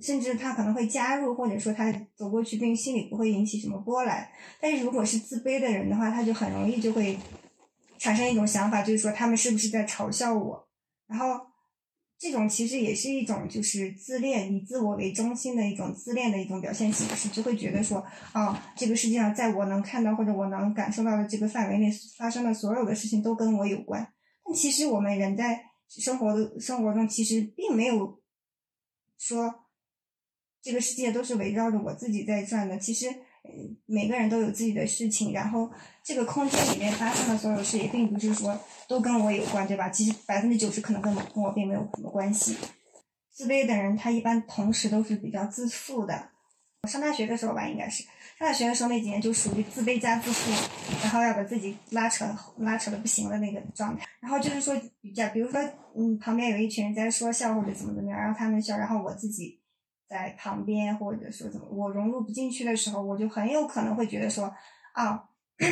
[0.00, 4.28] 甚至他可能会加入，或者说他走过去，并心里不会引起什么波澜。
[4.60, 7.16] 但是如果是自卑的人的话，他就很容易就会
[7.96, 10.68] 产生一种想法，就是说他们是不是在嘲笑我？
[11.06, 11.40] 然后
[12.18, 24.04] 这种其实也是一种就是自恋，以自我为中心的一种自恋的一种表现形式，就会觉得说，哦，这个世界上在我能看到或者我能感受到的这个范围内发生的所有的事情都跟我有关。
[24.44, 28.20] 但其实我们人在生活的生活中，其实并没有
[29.18, 29.60] 说。
[30.62, 32.78] 这个世界都是围绕着我自己在转的。
[32.78, 35.70] 其实，嗯，每个人都有自己的事情，然后
[36.02, 39.90] 这个空间里面发生的所有事也并不是说都跟我有关，对吧？
[39.90, 42.56] 其实百分之九十可能跟我跟我并没有什么关系。
[43.30, 46.30] 自卑的人他一般同时都是比较自负的。
[46.86, 48.02] 上大学的时候吧，应该是
[48.38, 50.50] 上大学的时候那几年就属于自卑加自负，
[51.02, 52.24] 然后要把自己拉扯
[52.58, 54.06] 拉扯的不行的那个状态。
[54.20, 54.74] 然后就是说，
[55.14, 55.60] 假比如说，
[55.96, 59.60] 嗯，旁边有一群人在说笑或者怎么怎么样，然后他们笑，然后我自己。
[60.06, 64.54] 在旁边，或者说怎么，我融入不进去的时候，我就很有可能会觉得说，
[64.92, 65.24] 啊，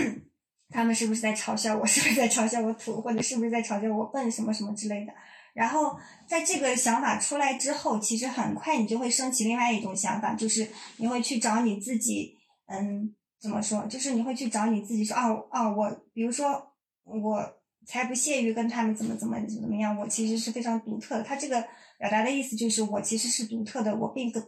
[0.70, 1.87] 他们是不是在嘲笑我？
[1.87, 3.01] 是不是在嘲笑我土？
[3.01, 4.29] 或者是不是在嘲笑我笨？
[4.33, 5.12] 什么什么之类的。
[5.52, 5.96] 然后
[6.28, 12.36] 在这个想法出来之后，其实很快你就会升起另外一种想法，就是你会去找你自己，
[12.66, 13.86] 嗯，怎么说？
[13.86, 16.72] 就是你会去找你自己说，哦哦，我比如说
[17.04, 17.42] 我
[17.86, 21.22] 才不屑于跟他们怎么怎么怎么样，我其实是非常独特的。
[21.22, 21.64] 他这个。
[21.98, 24.40] 表达的意思就是，我其实是独特的，我并不，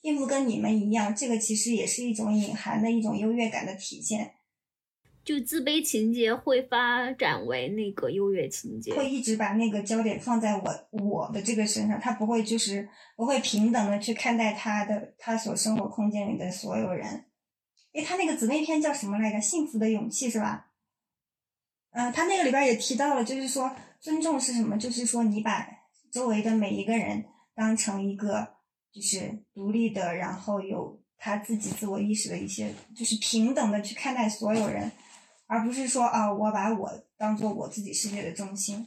[0.00, 1.12] 并不跟你们一样。
[1.12, 4.30] 这个其实也是一种隐含的一种优越感的体现。
[5.30, 17.26] 就自卑情节会发展为那个优越情节，会一直把那个焦点放在我我的这个身上，他不会就是不会平等的去看待他的他所生活空间里的所有人。
[17.92, 19.40] 诶，他那个姊妹篇叫什么来着？
[19.40, 20.72] 幸福的勇气是吧？
[21.92, 24.76] 嗯，他那个里边也提到了，就是说尊重是什么？
[24.76, 25.66] 就是说你把。
[26.12, 28.56] 周围的每一个人当成一个
[28.92, 34.90] 就是独立的，然后有他自己自我意识的一些，就是平等的去看待所有人，
[35.50, 38.86] 而不是说啊，我把我当做我自己世界的中心。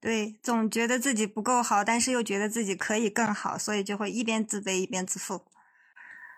[0.00, 5.40] 对，总觉得自己不够好，但是又觉得自己可以更好，所以就会一边自卑一边自负。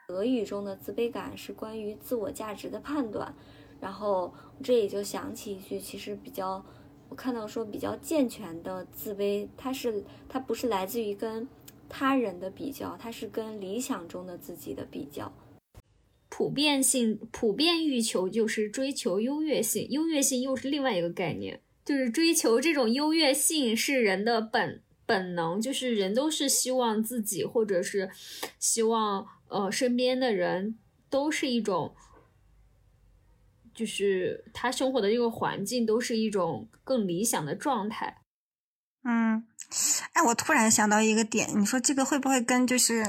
[0.08, 3.34] 俄语中的自卑感是关于自我价值的判断，
[3.78, 4.32] 然后
[4.64, 6.64] 这也就想起一句其实比较。
[7.10, 11.46] 我看到说比较健全的自卑，它是它不是来自于跟
[11.90, 15.30] 他人的比较，它是跟理想中的自己的比较。
[16.28, 28.10] 普遍性、普遍欲求就是追求优越性，优越性又是另外一个概念，就是追求这种优越性是人的本本能，就是人都是希望自己或者是
[28.58, 31.94] 希望呃身边的人都是一种。
[33.74, 38.22] 就是他生活的这个环境都是一种更理想的状态。
[39.04, 39.46] 嗯，
[40.14, 43.06] 哎，我突然想到一个点，你说这个会不会跟就是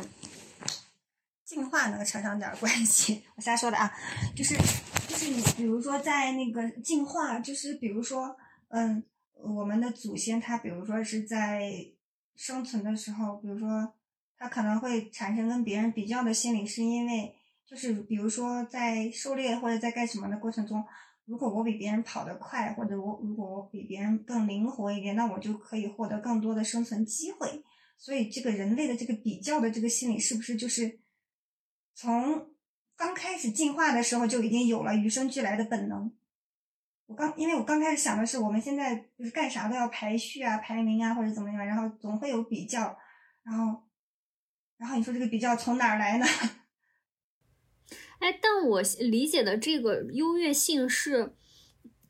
[1.48, 3.24] 进化能扯上点关系？
[3.38, 3.90] 我瞎说的啊，
[4.36, 4.54] 就是
[5.08, 8.36] 就是你比如说在那个进化，就是比如说
[8.68, 9.02] 嗯，
[9.42, 11.72] 我们的祖先他比如说是在
[12.36, 13.94] 生存的时候，比如说
[14.38, 17.34] 他可能会产生跟别人比较的心理，是因为。
[17.70, 20.82] 就是比如说在狩猎或者在干什么的过程中，
[21.26, 27.62] 如果我比别人跑得快，或者我如果我比别人更灵活一点，那我就可以获得更多的生存机会。
[27.98, 30.98] 所以这个人类的这个比较的这个心理，是不是就是
[32.00, 32.52] 从
[32.96, 36.12] 刚开始进化的时候就已经有了与生俱来的本能？
[37.08, 42.96] 我刚因为我刚开始想的是，我们现在就是干啥都要排序啊、排名啊或者怎么样，然后总会有比较，
[43.42, 43.82] 然后
[44.78, 46.26] 然后你说这个比较从哪儿来呢？
[48.22, 51.34] 哎，但我理解的这个优越性是，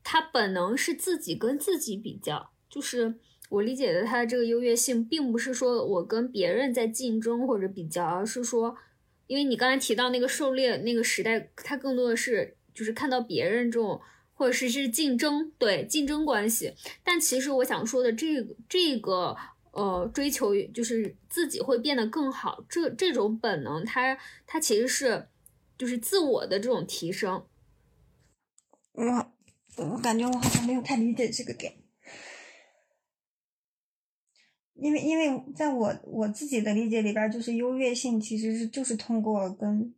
[0.03, 3.21] 他本能是自己跟自己比较，就是
[3.51, 8.75] 我理解的他的这个优越性，并不是说我跟别人在竞争或者比较，而是说，
[9.27, 14.01] 因为你刚才提到那个狩猎那个时代，它更多的是就是看到别人这种，
[14.33, 16.73] 或者是是竞争，对竞争关系。
[17.03, 19.37] 但其实我想说的这个这个
[19.71, 25.27] 呃追求，就是自己会变得更好，这这种本能，它它其实是。
[25.79, 27.45] 就是自我的这种提升，
[28.93, 29.03] 我
[29.75, 31.77] 我感觉我好像没有太理解这个点，
[34.79, 39.93] 因为因为在我我自己的理解里边，就是优越性其实是就是通过跟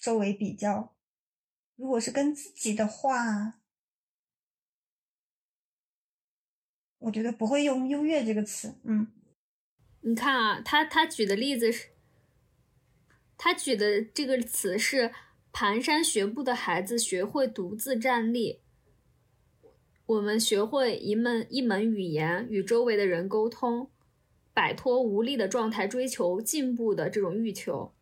[0.00, 0.94] 周围比较，
[1.76, 3.60] 如果是跟自己的话，
[6.98, 8.74] 我觉得不会用优越这个词。
[8.84, 9.08] 嗯，
[10.00, 11.90] 你看啊，他他举的例子是，
[13.36, 15.12] 他举的这个词是
[15.52, 18.63] 蹒跚学步的孩子学会独自站立。
[20.06, 23.90] 我们学会一门一门语言，与周围的人沟通，
[24.52, 27.92] 摆脱无力的状态，追求进步的这种欲求。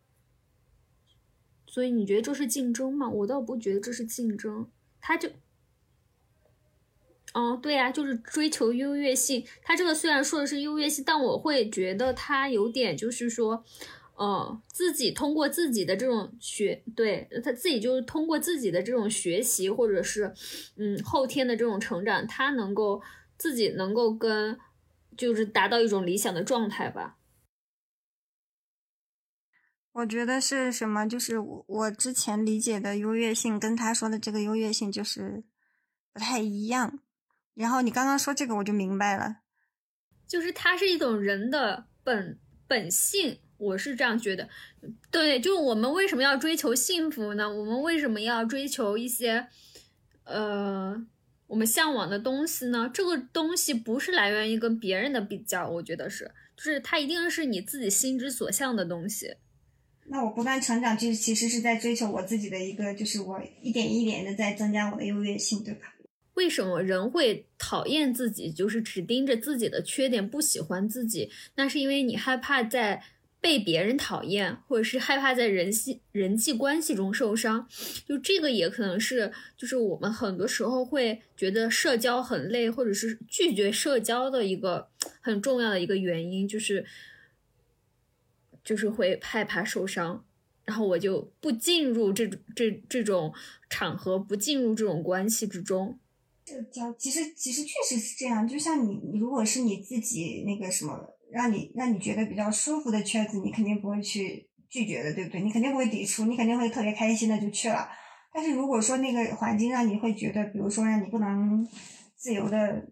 [1.65, 3.09] 所以你觉得这是竞争吗？
[3.09, 5.29] 我倒不觉得这是竞争，他就，
[7.33, 9.45] 哦，对呀，就是追求优越性。
[9.61, 13.63] 他这个虽然说的是优越性，但我会觉得他有点就是说。
[14.15, 20.31] 嗯，自己通过自己的这种学，对他自己就是通过自己的这种学习，或者是
[20.75, 23.01] 嗯后天的这种成长，他能够
[23.37, 24.59] 自己能够跟
[25.17, 27.17] 就是达到一种理想的状态吧。
[29.93, 31.07] 我觉得是什么？
[31.07, 35.43] 就是我我之前理解的优越性跟他说的这个优越性就是
[36.13, 36.99] 不太一样。
[37.55, 39.41] 然后你刚刚说这个，我就明白了，
[40.27, 43.39] 就是它是一种人的本本性。
[43.63, 44.49] 我是这样觉得，
[45.09, 47.49] 对，就是我们为什么要追求幸福呢？
[47.49, 49.47] 我们为什么要追求一些，
[50.25, 51.01] 呃，
[51.47, 52.91] 我们向往的东西呢？
[52.93, 59.35] 这个东西不是来源于跟别人的比较，我觉得是，就是它一定是你自己心之所向的东西。
[60.07, 65.93] 那我不断成长，就其实是在追求我自己的一个，就是我一点一点的在增加我的优越性，对吧？
[66.33, 71.31] 为什么人会讨厌自己，就是只盯着自己的缺点，不喜欢自己？
[71.55, 73.03] 那是因为你害怕在。
[73.43, 77.67] 被别人讨厌，或者是害怕在人际人际关系中受伤，
[78.07, 84.87] 就这个也可能是，就是我们很多时候会觉得社交很累，或者是拒绝社交的一个
[85.19, 86.85] 很重要的一个原因，就是
[88.63, 90.23] 就是会害怕受伤，
[90.63, 93.33] 然后我就不进入这种这这种
[93.69, 95.99] 场合，不进入这种关系之中。
[96.45, 101.12] 社交其实其实确实是这样，就像你如果是你自己那个什么。
[101.33, 105.41] 让你让你觉得比较舒服的圈子，你肯定不会去拒绝的，对不对？
[105.41, 107.89] 你肯定不会抵触，你肯定会特别开心的就去了。
[108.31, 111.67] 但是如果说那个环境让你会觉得，比如说让你不能
[112.15, 112.87] 自由的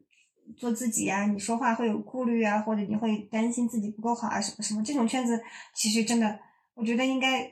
[0.57, 5.41] 做自己呀，你说话会有顾虑啊，或者你会担心自己不够好啊，什么什么，这种圈子
[5.73, 6.39] 其实真的，
[6.73, 7.51] 我觉得应该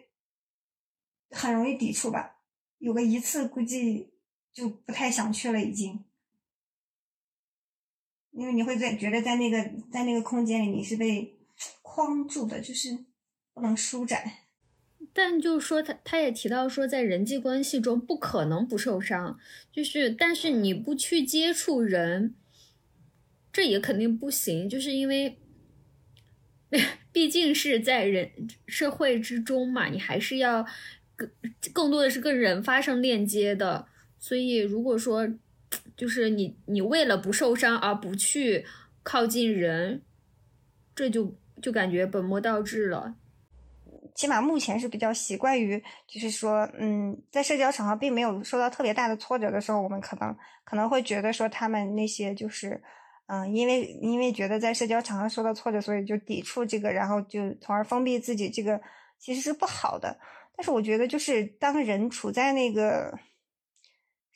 [1.32, 2.38] 很容易抵触吧。
[2.80, 4.12] 有个一次估计
[4.54, 6.04] 就不太想去了，已经。
[8.39, 11.38] 因为你会在觉得在那个在那个空间里你是被
[11.82, 12.97] 框住的，就是
[13.54, 14.23] 不能舒展。
[15.12, 19.38] 但就是说，他他也提到说，在人际关系中不可能不受伤，
[19.73, 22.36] 就是但是你不去接触人，
[23.52, 25.38] 这也肯定不行，就是因为
[27.12, 28.32] 毕竟是在人
[28.67, 30.65] 社会之中嘛，你还是要
[31.17, 31.30] 更
[31.73, 35.28] 更多的是跟人发生链接的，所以如果说。
[35.99, 38.65] 就是你，你为了不受伤而不去
[39.03, 40.01] 靠近人，
[40.95, 43.15] 这就就感觉本末倒置了。
[44.15, 50.33] 起码目前是比较习惯于，就是说，嗯，在社交场合并没有受到特别大的挫折的时候，我们可能
[50.63, 52.81] 可能会觉得说他们那些就是，
[53.27, 58.79] 嗯，因为因为觉得在社交场合受到挫折，所以就抵触这个，然后就从而封闭自己，这个
[59.17, 60.17] 其实是不好的。
[60.55, 63.19] 但是我觉得，就是当人处在那个。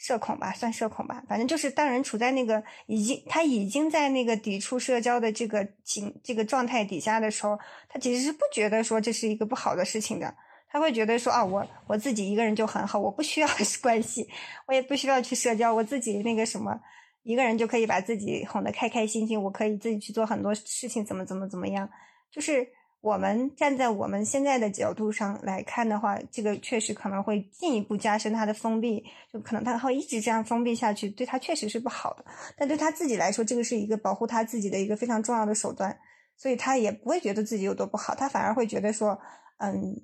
[0.04, 10.36] 社恐吧，算社恐吧，反正就是当人处在那个已经他已经在那个抵触社交的这个情这个状态底下的时候，他其实是不觉得说这是一个不好的事情的，
[10.68, 13.48] 他会觉得说啊，我我自己一个人就很好，我不需要
[13.82, 14.28] 关系，
[14.68, 16.78] 我也不需要去社交，我自己那个什么
[17.24, 21.90] 一个人就可以把自己哄得开开心心，我可以自己去做很多事情，怎么怎么怎么样，
[22.30, 22.68] 就是。
[23.04, 32.24] 我们站在我们现在的角度上来看的话，这个确实可能会进一步加深他的封闭，就可能他会一直这样封闭下去，对他确实是不好的。
[32.56, 36.00] 但对他自己来说，这个是一个保护他自己的一个非常重要的手段，
[36.38, 39.20] 所以他也不会觉得自己有多不好，他反而会觉得说，
[39.58, 40.02] 嗯，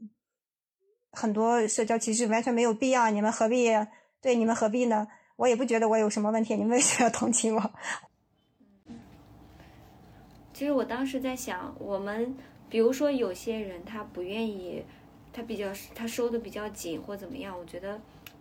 [1.14, 3.70] 很多社交其实完全没有必要，你们何必？
[4.20, 5.08] 对，你们何必呢？
[5.38, 7.72] 我也不觉得我有什么问题，你们为什么要同情我？
[10.52, 12.36] 其实我当时在想，我们。
[12.70, 14.84] 比如说，有些人他不愿意，
[15.34, 18.00] 他比较他收的比较紧或怎么样，我觉得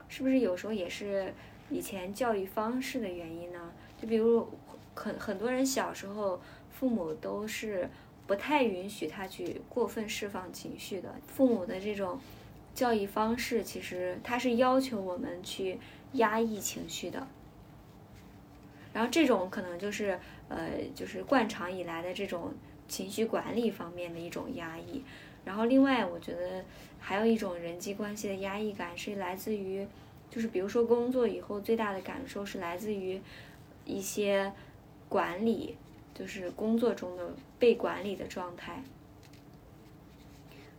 [0.08, 1.32] 是不是有时候也是
[1.70, 3.72] 以前教育方式的原因呢？
[4.00, 4.46] 就比如
[4.94, 7.88] 很很多人小时候父母都是
[8.26, 12.20] 不太允许他去过分释放情绪的，父母的这种
[12.74, 15.78] 教育方式其实他是要求我们去
[16.12, 17.26] 压抑情绪的，
[18.92, 22.52] 然后这种可能就是呃就是惯常以来的这种。
[22.88, 25.02] 情绪管理方面的一种压抑，
[25.44, 26.64] 然后另外我觉得
[26.98, 29.86] 还有一种人际关系的压抑感是来自于，
[30.30, 33.20] 就是比如说工作以后最大的感受是来自于
[33.84, 34.52] 一些
[35.08, 35.76] 管理，
[36.14, 38.82] 就是工作中的被管理的状态。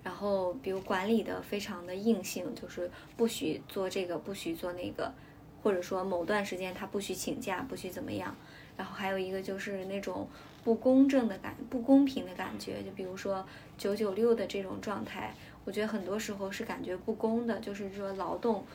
[0.02, 5.14] 然后，比如管理的非常的硬性，就是不许做这个，不许做那个，
[5.62, 8.36] 或者说某段时间他不许请假，不许怎么样。
[8.78, 10.28] 然后还有一个就是那种
[10.64, 13.46] 不公正的感、不公平的感觉，就比如说
[13.78, 15.34] 九九六的这种状态，
[15.66, 18.66] 我觉得很多时候是感觉不公的，就是说劳动。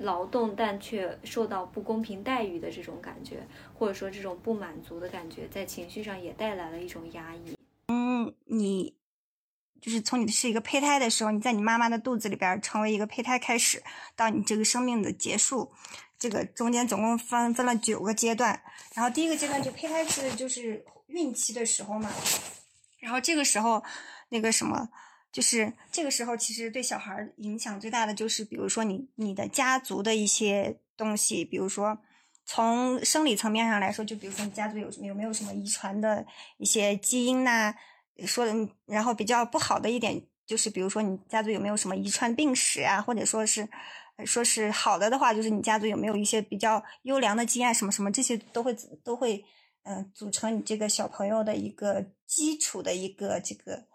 [0.00, 3.38] 劳动但却受到不公平待遇的这种感觉，
[3.72, 7.56] 或者说这种不满足的感觉，在情绪上也带来了一种压抑。
[7.88, 8.94] 嗯，你
[9.80, 13.82] 就是从你是一个胚胎的时候，你在你妈妈的肚子里边成为一个胚胎开始，
[14.14, 15.72] 到你这个生命的结束，
[16.18, 18.60] 这个中间总共分分了九个阶段。
[18.94, 20.84] 然后第一个阶段就胚胎期就是
[21.16, 22.08] 孕期的时候嘛，
[23.00, 23.82] 然后这个时候
[24.28, 24.88] 那个什么。
[25.32, 31.98] 就是这个时候，其实对小孩影响最大的就是，比如说你你的家族的一些东西，比如说
[32.46, 36.24] 从生理层面上来说，就比如说你家族有有没有什么遗传的
[36.56, 37.74] 一些基因呐？
[38.24, 38.54] 说的，
[38.86, 43.02] 然后比较不好的一点就是，比如说你家族有没有什么遗传病史啊？
[43.02, 43.68] 或者说是
[44.24, 49.44] 说是好的的话，就是你家族有没有一些比较优良的基因啊什么什么，这些都会都会
[49.86, 53.86] 嗯组成你这个小朋友的一个基础的一个这个。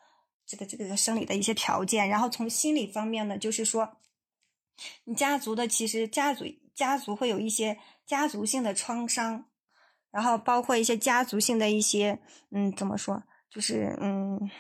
[0.44, 3.90] 这个这个生理的一些条件，然后从心理方面呢，就是说，
[5.06, 6.44] 你家族的其实家族
[6.76, 9.46] 家族会有一些家族性的创伤，
[10.12, 12.20] 然后包括一些家族性的一些
[12.50, 14.52] 嗯，怎么说，就是嗯。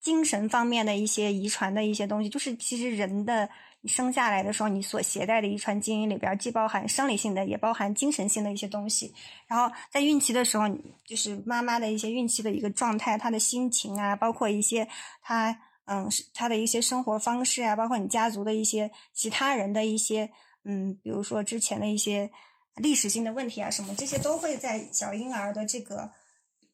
[0.00, 3.48] 精神方面的一些遗传的一些东西，就是其实人的
[3.80, 9.14] 你生下来的时候，你所携带的遗传基因里边，既包含生理性的，也包含精神性的一些东西。
[9.46, 10.64] 然后在孕期的时候，
[11.06, 14.88] 就是妈妈的一些孕期的一个状态，她的心情啊，包括一些
[15.22, 20.30] 她嗯她的一些生活方式啊，包括你家族的一些其他人的一些
[20.64, 22.30] 嗯，比如说之前的一些
[22.76, 26.10] 历史性的问题啊什么，这些都会在小婴儿的这个。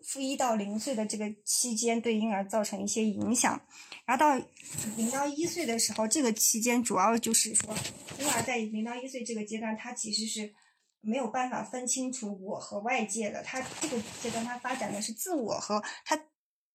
[0.07, 3.61] 负一到零岁的这个期间，对婴儿造成一些影响。
[4.05, 4.47] 然后到
[4.97, 7.75] 零到一岁的时候，这个期间主要就是说，
[8.19, 10.53] 婴儿在零到一岁这个阶段，他其实是
[11.01, 13.43] 没有办法分清楚我和外界的。
[13.43, 16.21] 他这个阶段，他发展的是自我和他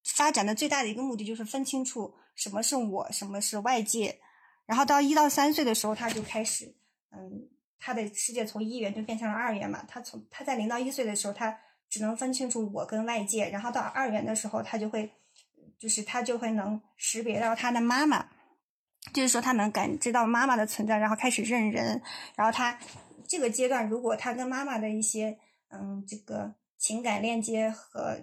[0.04, 4.20] 发展的最大的一个目的就是分清楚什么是我，什么是外界。
[4.66, 6.74] 然后到一到三岁的时候，他就开始，
[7.12, 9.84] 嗯，他的世界从一元就变成了二元嘛。
[9.86, 11.56] 他从他在零到一岁的时候，他。
[11.90, 15.10] 只能分清楚我跟外界，然后到二元的时候，他就会，
[15.76, 18.24] 就是他就会能识别到他的妈妈，
[19.12, 22.00] 就是说他能感知到妈妈的存在，然后开始认人。
[22.36, 22.78] 然后他
[23.26, 25.36] 这个阶段，如果他跟妈妈的一些
[25.70, 28.16] 嗯这个情感链接和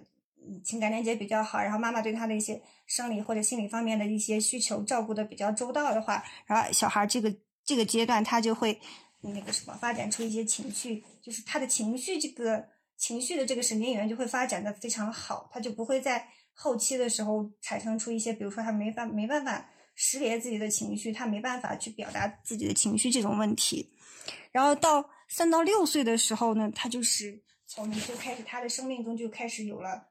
[0.64, 8.80] 情感链接比较好，然后妈妈对他的一些生理或者心理方面的一些需求照顾的比较周到的话，然后小孩这个这个阶段他就会
[9.20, 12.66] 那个什么发展出一些情绪，就是他的情绪这个。
[12.98, 23.88] 情绪的这个神经元就会发展的非常好，他就不会在后期的时候产生出一些，比如说他没法没办法识别自己的情绪，他没办法去表达自己的情绪这种问题。
[24.50, 30.08] 然后到三到六岁的时候呢，他就是从就开始他的生命中就开始有了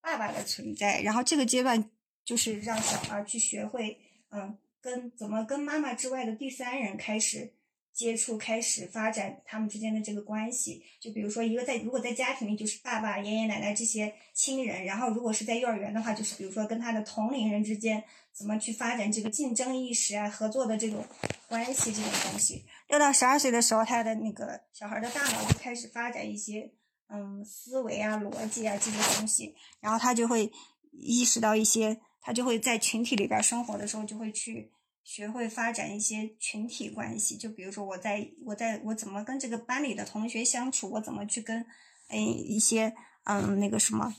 [0.00, 1.90] 爸爸的存在，然后这个阶段
[2.24, 3.98] 就是让小孩去学会，
[4.30, 7.52] 嗯，跟怎么跟妈妈之外的第三人开始。
[7.92, 21.04] 接触开始发展他们之间的这个关系，就比如说一个在如果在家庭里就是爸爸、爷爷奶奶这些亲人，然后如果是在幼儿园的话，就是比如说跟他的同龄人之间怎么去发展这个竞争意识啊、合作的这种
[21.48, 22.64] 关系这种东西。
[22.88, 26.70] 六到十二岁的时候，他的那个小孩的大脑就开始发展一些
[27.08, 30.50] 嗯思维啊、逻辑啊这些东西，然后他就会
[30.92, 34.70] 意识到一些，他就会在群体里边生活的时候就会去。
[35.02, 41.64] 学会发展一些群体关系，就比如说我在我在我怎么跟这个班里的同学相处，我怎么去跟，
[42.08, 42.94] 哎一些
[43.24, 44.14] 嗯那个什么，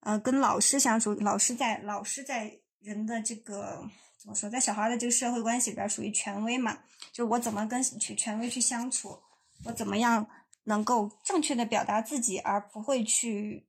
[0.00, 3.88] 呃跟老师相处，老师在老师在人的这个
[4.20, 6.78] 怎么说，在小孩的这个社会关系里边属于权威嘛，
[7.12, 9.18] 就我怎么跟去权威去相处，
[9.64, 10.28] 我怎么样
[10.64, 13.66] 能够正确的表达自己，而不会去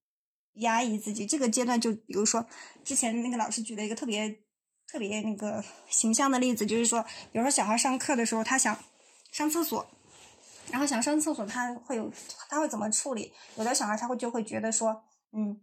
[0.56, 1.26] 压抑自己。
[1.26, 2.46] 这个阶段就比如说
[2.84, 4.44] 之前那个老师举了一个特别。
[4.90, 8.78] 特别那个形象的例子就是说，比如说小孩上课的时候，他想
[9.32, 9.86] 上厕所，
[10.72, 12.10] 然后想上厕所，他会有
[12.50, 13.34] 他会怎么处理？
[13.58, 15.60] 有的小孩他会就会觉得说，嗯，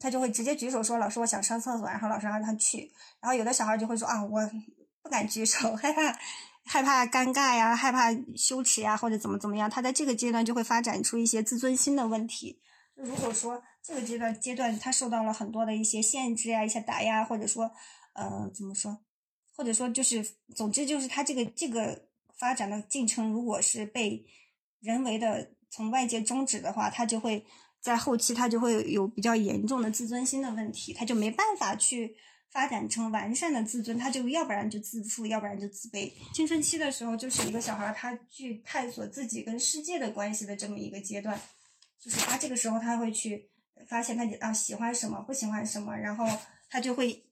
[0.00, 2.90] 他就会直接举手说：“老师，我想上厕所。”然后老师让他去。
[3.20, 4.40] 然后有的小孩就会说：“啊，我
[5.00, 6.18] 不敢举手， 害怕
[6.64, 12.60] 害怕尴尬呀，害怕羞耻呀，或者怎么怎么样。”他在这个阶段就会发展出一些自尊心的问题。
[12.96, 17.70] 如果说这个阶段阶段他受到了很多的一些限制呀、一些打压，或者说。
[18.16, 18.98] 呃，怎么说？
[19.54, 22.08] 或者说，就是总之，就是他这个这个
[22.38, 24.26] 发展的进程，如果是被
[24.80, 27.46] 人为的从外界终止的话，他就会
[27.80, 32.16] 在后期他就会有比较严重的自尊心的问题，他就没办法去
[32.50, 36.12] 发展成完善的自尊，他就要不然就自负，要不然就自卑。
[36.34, 41.38] 青春期的时候就是一个小孩他去探索自己跟世界的关系的这么一个阶段，
[42.00, 43.50] 就是他这个时候他会去
[43.88, 46.26] 发现他啊喜欢什么，不喜欢什么，然后
[46.68, 47.25] 他就会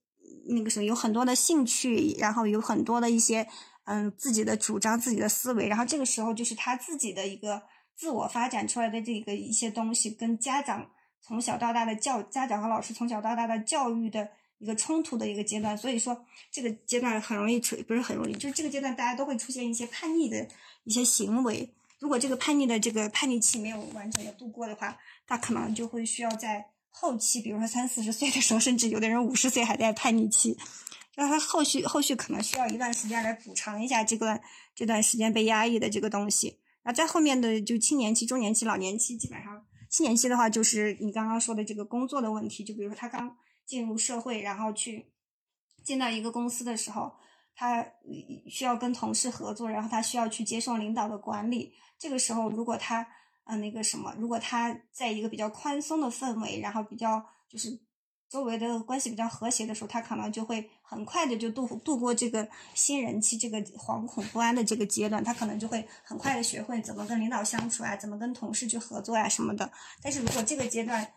[0.49, 3.47] 那个什么有很多的兴趣，然后有很多的一些
[3.85, 7.62] 嗯自己的主张、自己的思维，然后这个时候就是他自己的一个。
[7.97, 10.91] 自我发展出来的这个一些东西，跟家长
[11.22, 20.45] 从小到大的教，家长和老师从小到大的教育的一个冲突的一个阶段，所以说这个阶段很容易出，不是很容易，就是这个阶段大家都会出现一些叛逆的
[20.83, 21.72] 一些行为。
[22.01, 26.66] 如果这个叛逆的这个叛逆期没有完整的度过的话，他可能就会需要在
[26.97, 30.57] 后期，比如说三四十岁的时候，甚至有的人五十岁还在叛逆期，
[31.17, 34.41] 让他后续后续可能需要一段时间来补偿一下这个
[34.77, 36.61] 这段时间被压抑的这个东西。
[36.85, 42.63] 那在后面的就青年期、中年期、老年期，基本上青年期的话，就是你刚刚说的这个工作的问题。
[42.63, 43.37] 就比如说他刚
[43.67, 45.13] 进入社会，然后去
[45.83, 47.13] 进到一个公司的时候，
[47.57, 47.85] 他
[48.49, 51.73] 需要跟同事合作，然后他需要去接受领导的管理。
[51.99, 53.07] 这个时候，如果他
[53.45, 57.79] 嗯那个什么，如果他在一个比较宽松的氛围，然后比较就是。
[58.27, 69.71] 周围的关系比较和谐的时候，他可能就会很快的就度度过这个新人期这个惶恐不安的这个阶段，他可能就会很快的学会怎么跟领导相处啊，怎么跟同事去合作啊什么的。
[70.03, 71.13] 但是如果这个阶段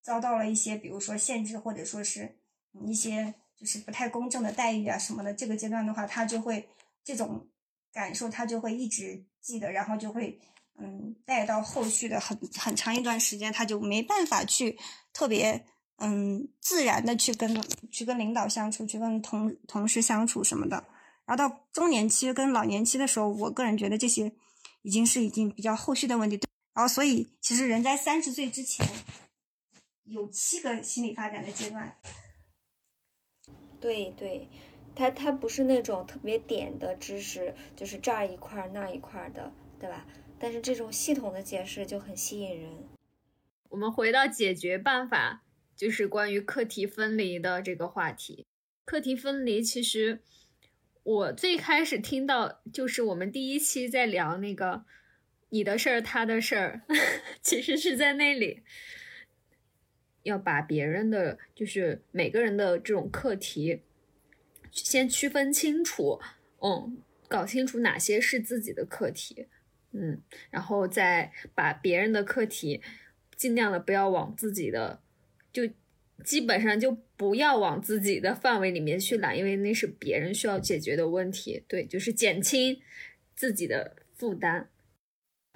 [0.00, 2.38] 遭到了一些，比如说限制，或者说是
[2.86, 6.66] 一些就是不太公正的待遇啊什么的，这个阶段的话，他就会
[7.04, 7.46] 这种
[7.92, 10.40] 感受，他就会一直记得，然后就会
[10.78, 14.78] 嗯带到后续的很很长一段时间，他就没办法去
[15.12, 15.64] 特别。
[15.98, 17.62] 嗯，自然的去跟
[17.92, 20.84] 去跟领导相处，去跟同同事相处什么的。
[21.24, 24.32] 然后到中年期跟老年期的时候，我个人觉得这些
[24.80, 26.40] 已经是已经比较后续的问题。
[26.74, 28.84] 然后，所以其实人在三十岁之前
[30.02, 31.96] 有七个心理发展的阶段。
[33.80, 34.48] 对对，
[34.96, 40.04] 他他不是那种特别点的知识，就是这儿一块那一块的，对吧？
[40.42, 42.70] 但是这种系统的解释就很吸引人。
[43.68, 45.44] 我们回到解决办法。
[45.74, 48.46] 就是关于课题分离的这个话题。
[48.84, 50.20] 课题分离，其实
[51.02, 54.84] 我最开始听到就是我们第一期在聊那个
[55.48, 56.82] 你的事儿他的事儿，
[57.42, 58.62] 其实是在那里
[60.22, 63.82] 要把别人的，就是每个人的这种课题
[64.70, 66.20] 先区分清楚，
[66.60, 69.48] 嗯，搞清楚哪些是自己的课题，
[69.92, 70.20] 嗯，
[70.50, 72.82] 然后再把别人的课题
[73.36, 75.00] 尽量的不要往自己的。
[75.52, 75.68] 就
[76.24, 81.62] 基本上就不要往自己的范围里面去揽，因为那是别人需要解决的问题。
[81.68, 82.80] 对，就是减轻
[83.34, 84.68] 自己的负担。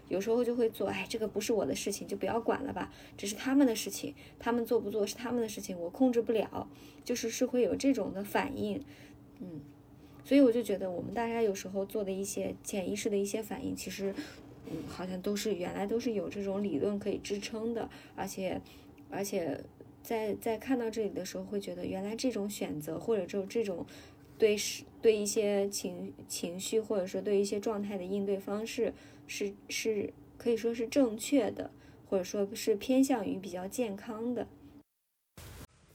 [0.08, 6.70] 有时候就会做，哎，这个不是我的事情，就不要管了吧，这是他们的事情，他们做不做是他们的事情，我控制不了，
[7.02, 8.84] 就是是会有这种的反应。
[9.40, 9.62] 嗯，
[10.26, 14.12] 所以我就觉得我们大家有时候做的一些潜意识的一些反应，其实，
[14.70, 18.60] 嗯，好像都是原来都是有这种理论可以支撑的，而且，
[19.08, 19.58] 而且。
[20.02, 23.84] 在在看到这里的时候，会觉得原来这种选择，或者就这种
[24.38, 28.94] 对是对一些情情绪，或者说对一些状态的应对方式，
[29.26, 31.72] 是是可以说是正确的，
[32.08, 34.46] 或者说是偏向于比较健康的，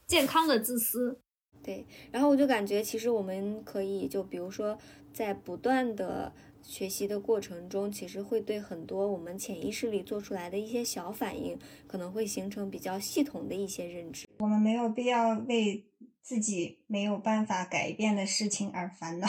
[0.08, 1.22] 健康的自私。
[1.64, 4.78] 对，然后我就感觉，其实我们可以就比如说
[5.14, 6.34] 在不断的。
[6.64, 11.58] 学习的过程中，其实会对很多我们潜意识里做出来的一些小反应，
[11.88, 14.28] 可能会形成比较系统的一些认知。
[14.38, 15.84] 我们没有必要为
[16.22, 19.28] 自己没有办法改变的事情而烦恼，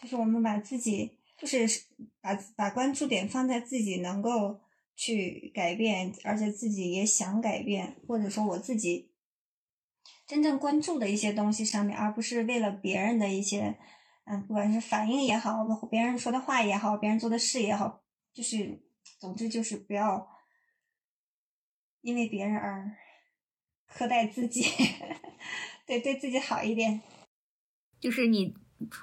[0.00, 1.66] 就是我们把自己，就是
[2.20, 4.60] 把把关注点放在自己能够
[4.94, 9.10] 去改变，而且自己也想改变，或者说我自己
[10.26, 13.78] 真正关注的一些东西上面，而不是为了别人的一些。
[14.24, 18.02] 嗯，不管是反应也好，别人说的话也好，别人做的事也好，
[18.34, 18.82] 就是，
[19.20, 20.28] 总之就是不要
[22.00, 22.90] 因为别人而
[23.88, 24.64] 苛待自己，
[25.86, 27.00] 对，对自己好一点。
[28.00, 28.56] 就是你，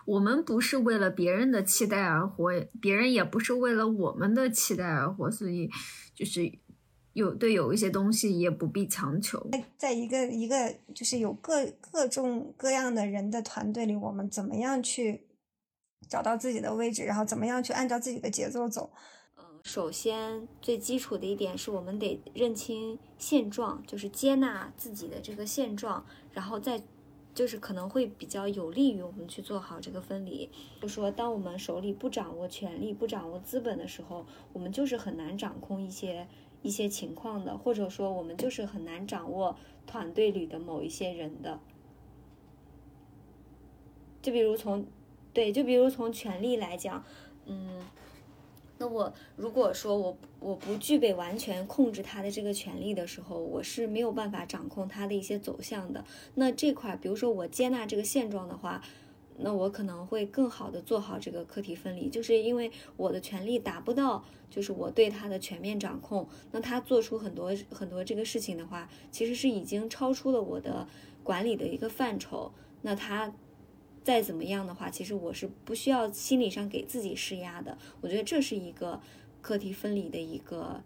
[0.05, 2.51] 我们不是为了别人的期待而活，
[2.81, 5.69] 别人也不是为了我们的期待而活，所以
[6.13, 6.59] 就是。
[7.13, 9.47] 有对有一些东西也不必强求，
[9.77, 15.27] 在一个一个就是有各各种各样的人的团队里，我们怎么样去
[16.09, 18.91] 找到自己的位置，然后怎么样去按照自己的节奏走？
[19.37, 26.81] 嗯，首先最基础的一点是我们得认清现状，就是接纳自己的这个现状，然后再
[27.35, 30.49] 就是可能会比较有利于我们去做好这个分离。
[30.81, 36.27] 就说当我们手里不掌握权力、不掌握资本的时候，我们就是很难掌控一些。
[36.63, 39.55] 一些情况的，或者说我们就是很难掌握
[39.85, 41.59] 团队里的某一些人的。
[44.23, 44.83] 就比如从，
[45.31, 47.03] 对，就比如从权力来讲，
[47.45, 47.85] 嗯，
[48.79, 56.03] 那我如果说我我不具备完全控制他的这个权利的时候，我是没有办法掌控他的一些走向的。
[56.33, 58.81] 那这块，比如说我接纳这个现状的话。
[59.37, 66.27] 那我可能会更好的做好这个课题分离，就是因为我的权利达不到，就是我对他的全面掌控。
[66.51, 70.87] 那他做出很多很多这个事情的话，其实是已经超出了我的
[71.23, 72.51] 管理的一个范畴。
[72.81, 73.33] 那他
[74.03, 77.77] 再怎么样的话，其实我是不需要心理上给自己施压的。
[78.01, 79.01] 我觉得这是一个
[79.41, 80.83] 课题分离的一个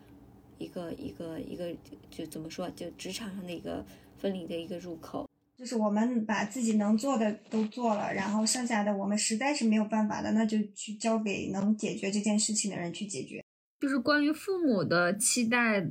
[0.58, 1.76] 一个一个一个，
[2.10, 3.84] 就怎么说，就职场上的一个
[4.18, 5.28] 分离的一个入口。
[5.58, 13.43] 就是我们把自己能做的都做了，然后剩下的我们实在是没有办法的，那就去交给能解决这件事情的人去解决。
[13.80, 15.88] 就是关于父母的期待，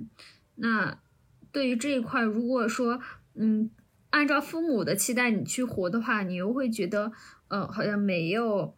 [0.54, 1.00] 那
[1.50, 3.00] 对于这一块，如果说
[3.34, 3.68] 嗯，
[4.10, 7.10] 按照父母的期待你去活的话，你又会觉得，
[7.48, 8.72] 呃，好像没有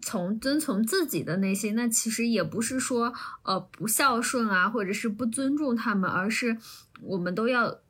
[0.00, 1.74] 从遵从自己的内心。
[1.74, 6.56] 那其实也不是说呃不孝顺啊，或者是不尊重他们，而是
[7.02, 7.80] 我们都要。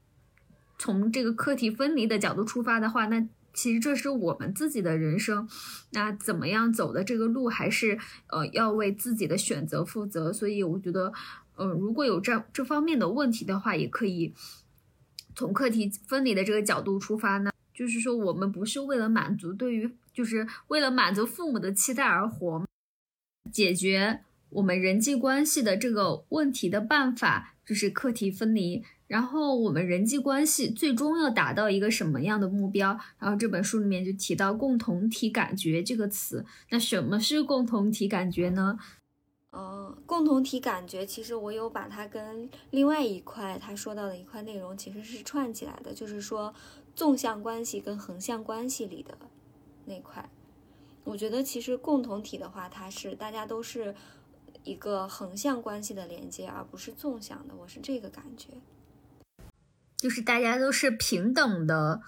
[0.78, 5.48] 从这个课题分离的角度出发的话，那其实这是我们自己的人生，
[5.92, 10.32] 那怎么样走的这个路，还是呃要为自己的选择负责。
[10.32, 11.12] 所以我觉得，
[11.56, 14.34] 嗯，如果有这这方面的问题的话，也可以
[15.34, 17.50] 从课题分离的这个角度出发呢。
[17.72, 22.64] 就是说，我们不是为了满足对于，就是为了满足父母的期待而活，
[23.52, 28.82] 解决我们人际关系的这个问题的办法，就是课题分离。
[29.06, 32.98] 然后我们人际关系最终要达到一个什么样的目标？
[33.18, 36.44] 然后这本书里面就提到共同体感觉这个词。
[36.70, 38.78] 那什么是共同体感觉呢？
[39.50, 46.52] 呃，共同体感觉其实我有把它跟另外一块他说到的一块内容其实是串起来的，就是说
[46.94, 49.16] 纵向关系跟横向关系里的
[49.86, 50.28] 那块。
[51.04, 53.94] 我觉得其实共同体的话，它是大家都是
[54.64, 57.54] 一个横向关系的连接，而不是纵向的。
[57.54, 58.48] 我是这个感觉。
[59.98, 62.02] 就是大家都是平等的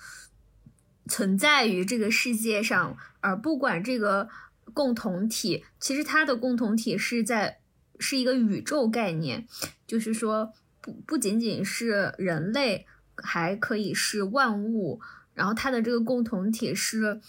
[1.08, 4.28] 存在于这个世界上，而不管这个
[4.74, 7.60] 共同体，其实它的共同体是在
[7.98, 9.48] 是一个宇宙概念，
[9.86, 12.86] 就是说不不仅仅是人类，
[13.16, 15.00] 还可以是万物，
[15.32, 17.22] 然后它的这个共同体是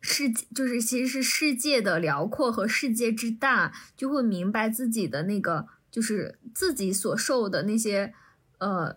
[0.00, 8.14] 世，就是其实是世界的辽阔和世界之大，就会明白自己的那个就是自己所受的那些
[8.58, 8.96] 呃。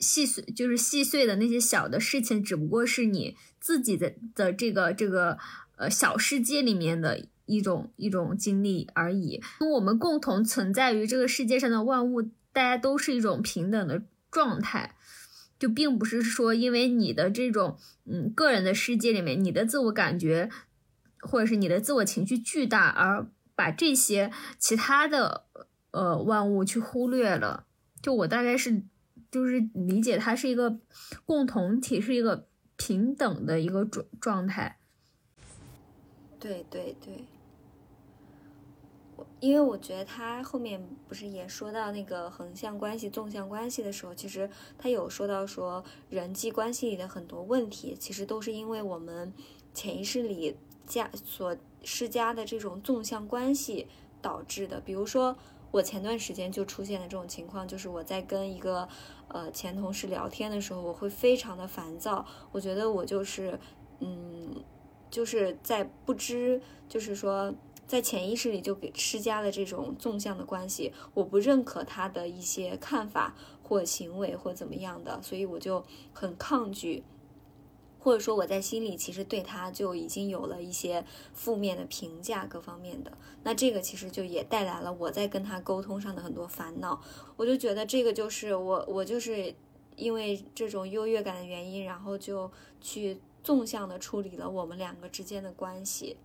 [0.00, 5.36] 细碎就是细碎的那些小的事情，只不过是你自己的的这个这个
[5.76, 9.42] 呃小世界里面的一种一种经历而已。
[9.74, 14.96] 我们共同存在于这个世界上的万物，大家都是一种平等的状态，
[15.58, 17.76] 就并不是说因为你的这种
[18.06, 20.48] 嗯个人的世界里面，你的自我感觉
[21.20, 25.44] 或者是你的自我情绪巨大，而把这些其他的
[25.90, 27.66] 呃万物去忽略了。
[28.00, 28.82] 就我大概是。
[29.30, 30.78] 就是理解它是一个
[31.24, 34.78] 共同体，是一个平等的一个状状态。
[36.38, 37.24] 对对对，
[39.40, 49.32] 因为我觉得他后面不是也说到那个横向关系、纵向关系的时候，其实他有说到说人际关系里的很多问题，其实都是因为我们
[49.74, 50.56] 潜意识里
[50.86, 51.54] 加所
[51.84, 53.86] 施加的这种纵向关系
[54.22, 54.80] 导致的。
[54.80, 55.36] 比如说，
[55.70, 58.88] 我前段时间就出现了这种情况，就是我在跟一个。
[59.32, 62.26] 呃，前同事聊天的时候，我会非常的烦躁。
[62.50, 63.60] 我觉得我就是，
[64.00, 64.52] 嗯，
[65.08, 67.54] 就是在不知，就是说，
[67.86, 70.92] 在潜意识里就给施加了这种纵向的关系。
[71.14, 77.04] 我不认可他的一些看法或行为或怎么样的，所以我就很抗拒。
[78.02, 83.12] 或者说我在心里其实对他就已经有了一些负面的评价，各方面的。
[83.42, 86.98] 那这个其实就也带来了我在跟他沟通上的很多烦恼。
[87.36, 89.54] 我就觉得这个就是我，我就是
[89.96, 96.16] 因为这种优越感的原因，然后就去纵向的处理了我们两个之间的关系。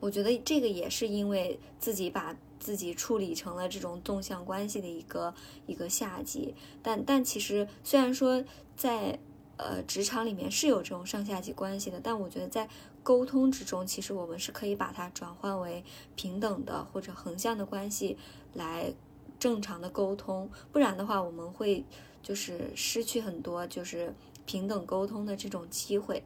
[0.00, 5.32] 我觉得这个也是因为自己把自己处理成了这种纵向关系的一个
[5.66, 6.56] 一个下级。
[6.82, 8.44] 但但其实虽然说
[8.74, 9.16] 在。
[9.58, 12.68] 呃，职场里面是有这种上下级关系的，但我觉得在
[13.02, 15.84] 沟通之中，其实我们是可以把它转换为
[16.14, 18.16] 平等的或者横向的关系
[18.54, 18.94] 来
[19.38, 21.84] 正常的沟通，不然的话，我们会
[22.22, 24.14] 就是失去很多就是
[24.46, 26.22] 平等沟通的这种机会，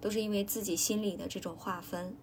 [0.00, 2.14] 都是因为自己心里的这种划分。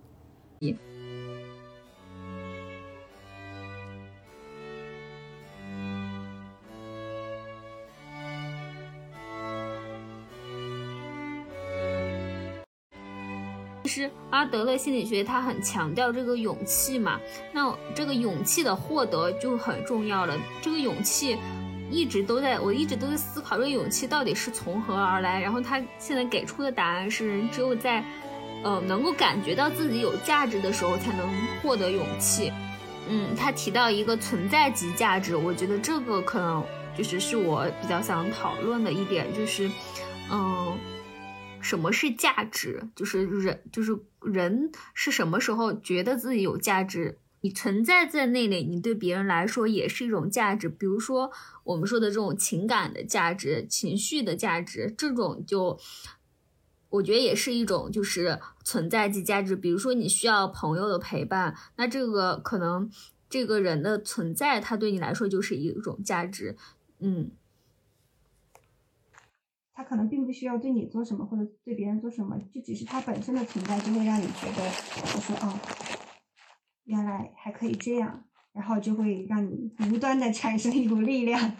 [14.35, 17.17] 阿德勒心理学它很强调这个勇气嘛，
[17.53, 20.37] 那这个勇气的获得就很重要了。
[20.61, 21.37] 这个勇气
[21.89, 25.39] 一直都在我一直都在思考，这个勇气到底是从何而来？
[25.39, 28.03] 然后他现在给出的答案是，人只有在
[28.61, 31.29] 呃能够感觉到自己有价值的时候，才能
[31.63, 32.51] 获得勇气。
[33.07, 36.61] 嗯，他提到一个存在即价值，我觉得这个可能
[36.97, 39.71] 就是是我比较想讨论的一点，就是，
[40.29, 40.77] 嗯，
[41.65, 42.89] 什么是价值？
[42.95, 47.17] 就是人，就是人是什么时候觉得自己有价值？
[47.41, 50.69] 你存在在那里，你对别人来说也是一种价值。
[50.69, 51.31] 比如说
[51.63, 55.79] 我们说的这种情感的价值、情绪的价值，这种就
[56.89, 59.55] 我觉得也是一种就是存在即价值。
[59.55, 62.89] 比如说你需要朋友的陪伴，那这个可能
[63.27, 66.55] 这个人的存在，他对你来说就是一种价值。
[66.99, 67.31] 嗯，
[69.75, 74.63] 他可能并不需要对你做什么或者对别人做什么，就只是他本身的存在就会让你觉得，
[75.13, 75.59] 我说哦。
[76.85, 78.23] 原来还可以这样，
[78.53, 81.57] 然后就会让你无端的产生一股力量，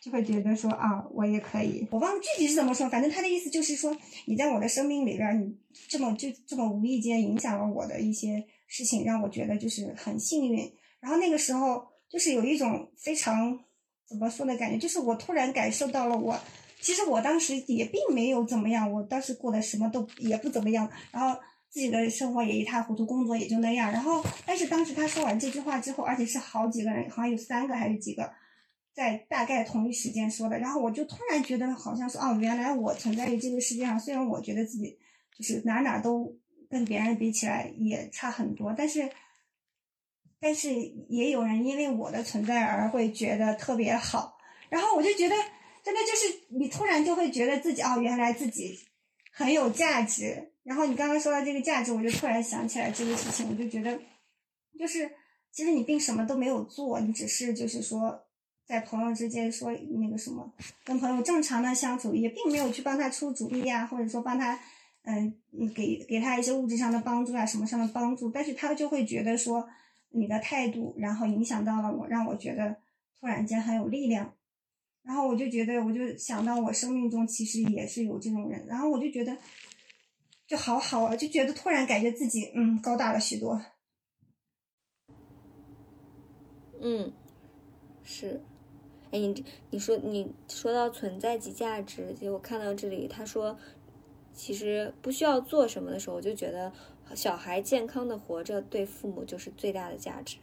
[0.00, 1.84] 就会觉得说啊，我也可以。
[1.90, 3.92] 我忘了具体是怎么说，反正他的意思就是说，
[4.26, 5.52] 你在我的生命里边，你
[5.88, 10.72] 这么就这么无意间影响了我的一些事情，让我觉得就是很幸运。
[11.00, 13.58] 然后那个时候就是有一种非常
[14.06, 16.38] 怎么说的感觉，就是我突然感受到了我，
[16.80, 21.40] 其实我当时也并没有怎么样，我当时过得什么都也不怎么样，然后。
[21.72, 23.92] 自己的生活也一塌糊涂，工作也就那样。
[23.92, 28.28] 然后，但是当时他说完这句话之后，而且是好几个人，好像有三个还是几个，
[28.92, 30.58] 在大概同一时间说的。
[30.58, 34.00] 然后我就突然觉得，好像说哦，原来我存在于这个世界上。
[34.00, 34.98] 虽然我觉得自己
[35.38, 36.36] 就是哪哪都
[36.68, 39.08] 跟别人比起来也差很多，但是，
[40.40, 40.74] 但是
[41.08, 44.36] 也有人因为我的存在而会觉得特别好。
[44.68, 45.36] 然后我就觉得，
[45.82, 48.78] 真的就是你突然就会觉得自己哦，原来自己
[49.32, 50.52] 很有价值。
[50.62, 53.98] 然后你刚刚说到这个价值，我就突然想起来这个事情，我就觉得，
[54.78, 55.10] 就是
[55.50, 58.26] 其实你并什么都没有做，你只是就是说
[58.66, 60.52] 在朋友之间说那个什么，
[60.84, 64.60] 跟朋友正常的相处，也并没有去帮他出主意呀，或者说帮他，
[65.04, 65.34] 嗯，
[65.74, 69.66] 给给他一些物质上的帮助啊，什么上的帮助，但是他就会觉得说
[70.10, 72.76] 你的态度，然后影响到了我，让我觉得
[73.18, 74.34] 突然间很有力量，
[75.10, 79.36] 然后我就觉得，我就想到我生命中其实也是有这种人，然后我就觉得。
[80.46, 83.62] 就好好啊，就觉得突然感觉自己嗯高大了许多。
[86.80, 87.12] 嗯，
[88.02, 88.42] 是，
[89.12, 93.56] 哎，你你说你说到存在即价值，就我看到这里，他说
[94.34, 96.72] 其实不需要做什么的时候，我就觉得
[97.14, 100.36] 小孩健康的活着对父母就是最大的价值。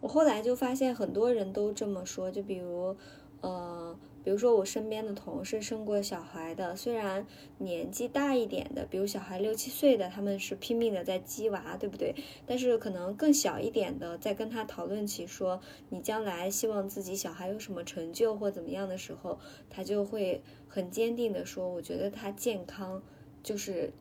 [0.00, 2.96] 我后来就发现很多人都这么说，就比如
[3.42, 3.98] 呃。
[4.24, 7.26] 比如说我身边的同事生过小孩的，虽然
[7.58, 12.14] 年纪大一点的，比如小孩六七岁的，他们是拼命的在鸡娃，对不对？
[12.46, 23.02] 但是可能更小一点的，在跟他讨论起说你将来希望自己小孩有什么成就或怎么样的时候，他就会很坚定的说，我觉得他健康
[23.42, 23.92] 就是，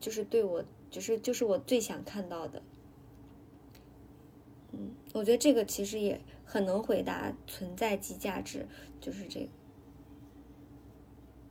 [0.00, 2.60] 就是对我，就是就是我最想看到的。
[4.72, 6.20] 嗯，我觉得这个其实也
[6.50, 8.66] 很能回答存在即价值，
[9.00, 9.48] 就是这个。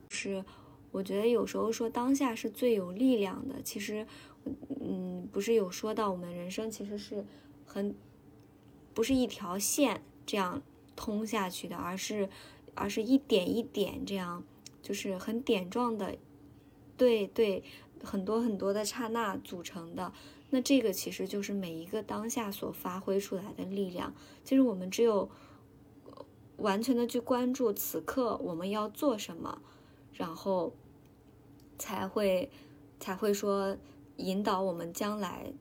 [0.09, 0.43] 是，
[0.91, 3.61] 我觉得有时候说当下是最有力量的。
[3.61, 4.05] 其实，
[4.81, 7.25] 嗯，不是有说到我们人生其实是
[7.65, 7.95] 很，
[8.93, 10.61] 不是一条线这样
[10.97, 12.27] 通下去的，而是，
[12.75, 14.43] 而是一点一点这样，
[14.81, 16.17] 就是很点状的，
[16.97, 17.63] 对对，
[18.03, 20.11] 很多很多的刹那组成的。
[20.49, 24.13] 那这个其实就是每一个当下所发挥出来的力量。
[24.43, 25.29] 其实我们只有
[26.57, 29.61] 完全的去关注此刻我们要做什么。
[30.13, 30.73] 然后
[31.77, 32.51] 才会
[32.99, 33.77] 才会说
[34.17, 35.53] 引导我们将来，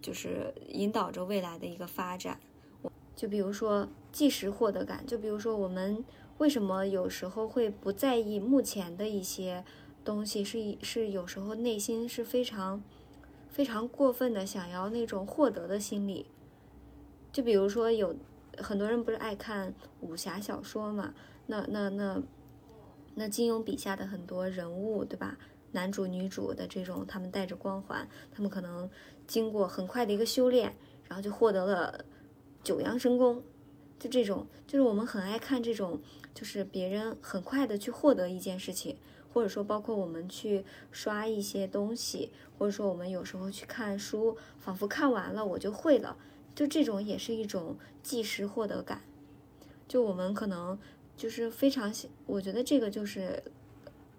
[0.00, 2.40] 就是引导着未来的一个发展。
[3.14, 6.04] 就比如说即时获得感，就比如说我们
[6.38, 9.64] 为什么有时候会不在意目前的一些
[10.04, 12.82] 东西，是是有时候内心是非常
[13.52, 16.26] 非常过分的想要那种获得的心理。
[17.30, 18.16] 就比如说有
[18.58, 21.14] 很多人不是爱看武侠小说嘛，
[21.46, 22.20] 那那那。
[23.14, 25.36] 那金庸笔下的很多人物，对吧？
[25.72, 28.88] 男主、女主的这种，他们带着光环，他们可能
[29.26, 30.74] 经过很快的一个修炼，
[31.06, 32.06] 然后就获得了
[32.64, 33.42] 九阳神功。
[33.98, 36.00] 就这种，就是我们很爱看这种，
[36.32, 38.96] 就是别人很快的去获得一件事情，
[39.32, 46.16] 或者说包括我们去刷一些东西，或者说我们有时候去看书，仿佛看完了我就会了。
[46.54, 49.02] 就这种也是一种即时获得感。
[49.88, 50.78] 就我们可能。
[51.14, 51.92] 就是非常，
[52.26, 53.40] 我觉得这个就是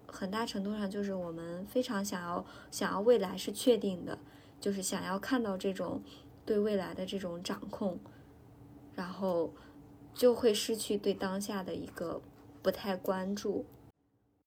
[0.06, 4.16] 很大程度上就是我们非常想要想要未来是确定的，
[4.60, 6.00] 就是想要看到这种
[6.46, 7.98] 对未来的这种掌控，
[8.94, 9.52] 然后
[10.14, 12.22] 就会失去对当下的一个
[12.62, 13.66] 不太关注。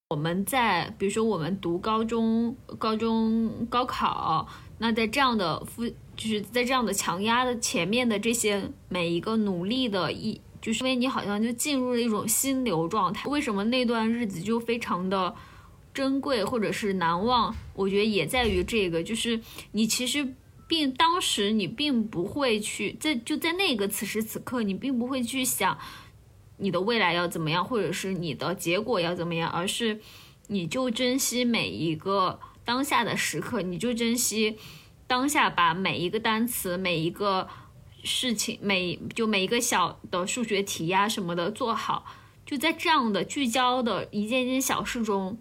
[0.10, 4.48] 我们在比如说我们读高中、高中高考，
[4.78, 5.86] 那在这样的复
[6.16, 10.40] 就是在这样的强压的前面的这些每一个努力的一。
[10.62, 15.34] 就是因为你好像就进入了一种心流状态，为什么那段日子就非常的
[15.94, 17.54] 珍贵或者是难忘？
[17.74, 19.40] 我觉得也在于这个，就是
[19.74, 20.34] 你其实
[20.68, 25.78] 并当时你并不会去在就在那个此时此刻，你并不会去想
[26.58, 30.02] 你的未来要怎么样，或者是你的结果要怎么样，而是
[30.48, 34.58] 你就珍惜每一个当下的时刻，你就珍惜
[35.08, 37.48] 当下，把每一个单词每一个。
[38.04, 42.06] 事情每就每一个小的数学题呀什么的做好，
[42.46, 45.38] 就在这样的聚焦的一件件小事中，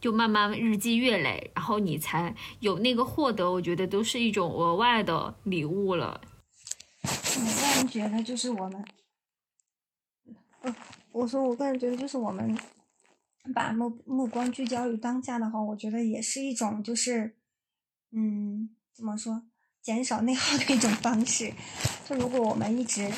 [0.00, 3.50] 就慢慢日积月累，然后你才有那个获得。
[3.50, 6.20] 我觉得都是一种额外的礼物了。
[7.04, 8.84] 我个人觉得就是我们，
[10.62, 10.74] 嗯，
[11.12, 12.56] 我说我个人觉得就是我们
[13.54, 17.36] 把目目光聚焦于当下的话，我觉得也是一种就是，
[18.12, 19.42] 嗯，怎么说？
[19.82, 21.50] 减少内耗的一种方式，
[22.04, 23.10] 就如果我们一直，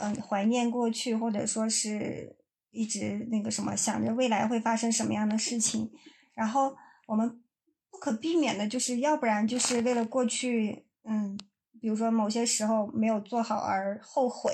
[0.00, 2.36] 嗯，怀念过去，或者说是
[2.70, 5.90] 一直那个什么，想着未来会发生什么样的事情，
[6.34, 6.76] 然后
[7.08, 7.42] 我们
[7.90, 11.36] 不可避免的就是，要不然就是为了过去，嗯，
[11.80, 14.52] 比如说某些时候没有做好而后悔，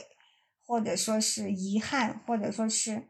[0.70, 3.08] 或者说是遗憾，或者说是，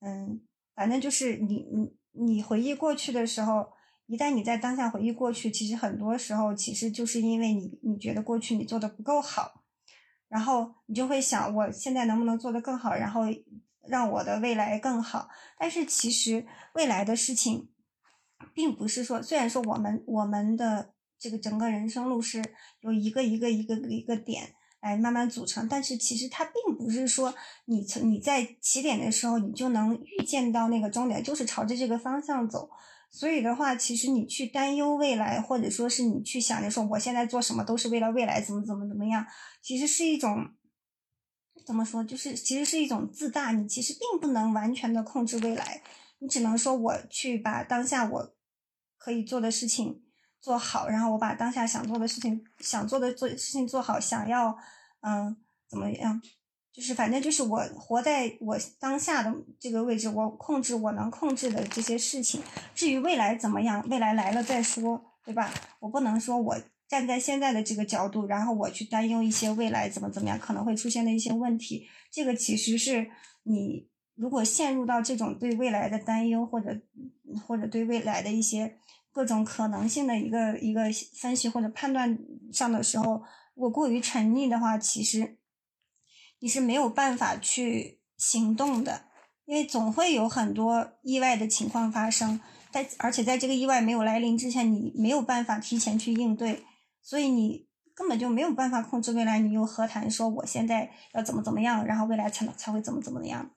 [0.00, 0.40] 嗯，
[0.74, 3.68] 反正就是你你你回忆过去的时候。
[4.08, 9.64] 一旦你在当下回忆过去，其实很多时候其实就是因为你你觉得过去你做的不够好，
[10.28, 13.22] 然后你就会想我现在能不能做得更好，然后
[13.88, 15.28] 让我的未来更好。
[15.58, 17.68] 但是其实未来的事情，
[18.54, 22.40] 并不是说，虽然说我们我们的这个整个人生路是
[22.82, 32.68] 有一个一个一个一个点来慢慢组成，但是其实它并不是说你从你在起点的时候你就能预见到那个终点，就是朝着这个方向走。
[33.10, 39.24] 所以的话，其实你去担忧未来，或者说是你去想着说我现在做什么都是为了未来怎么怎么怎么样，
[39.62, 40.50] 其实是一种
[41.64, 43.52] 怎么说，就是其实是一种自大。
[43.52, 45.80] 你其实并不能完全的控制未来，
[46.18, 48.34] 你只能说我去把当下我
[48.98, 50.02] 可以做的事情
[50.40, 54.56] 做好，然后我把当下想做的事情想做的做事情做好，想要
[55.00, 55.36] 嗯
[55.68, 56.20] 怎么样。
[56.72, 62.42] 就是反正就是我活在我当下的这个位置，我控制我能控制的这些事情。
[62.74, 65.50] 至于未来怎么样，未来来了再说，对吧？
[65.80, 66.54] 我不能说我
[66.86, 71.88] 站在现在的这个角度，然后我去担忧一些未来怎么怎么样可能会出现的一些问题。
[72.12, 73.10] 这个其实是
[73.44, 76.78] 你如果陷入到这种对未来的担忧，或者
[77.46, 78.76] 或者对未来的一些
[79.16, 80.82] 各种可能性的一个一个
[81.18, 82.18] 分析或者判断
[82.52, 83.22] 上的时候，
[83.54, 85.38] 我过于沉溺的话，其实。
[86.38, 89.06] 你是没有办法去行动的，
[89.46, 92.38] 因为总会有很多意外的情况发生，
[92.70, 96.62] 在而且在这个意外没有来临之前，你没有办法提前去应对，
[97.00, 99.38] 所以你根本就没有办法控制未来。
[99.38, 103.50] 你又何谈说我现在要怎么怎么样，然后未来才能才会怎么怎么样？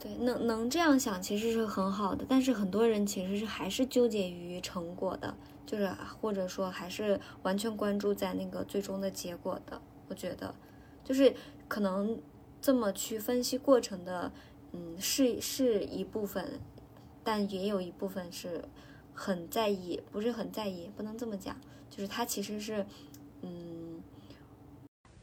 [0.00, 5.34] 对，能能这样想其实是很好的，但是很多人其实是还是纠结于成果的，
[5.66, 5.90] 就是
[6.20, 10.54] 或者说还是完全关注在那个最终的结果的，我觉得。
[11.04, 11.34] 就是
[11.68, 12.20] 可能
[12.60, 14.30] 这么去分析过程的，
[14.72, 16.60] 嗯，是是一部分，
[17.24, 18.62] 但也有一部分是
[19.14, 21.56] 很在意，不是很在意，不能这么讲。
[21.88, 22.84] 就是他其实是，
[23.40, 23.77] 嗯，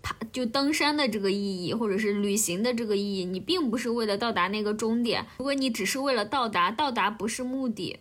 [0.06, 5.26] 他就登山的这个意义，或者是旅行的这个意义，你并不是为了到达那个终点。
[5.40, 7.98] 如果你只是为了到达，到达不是目的。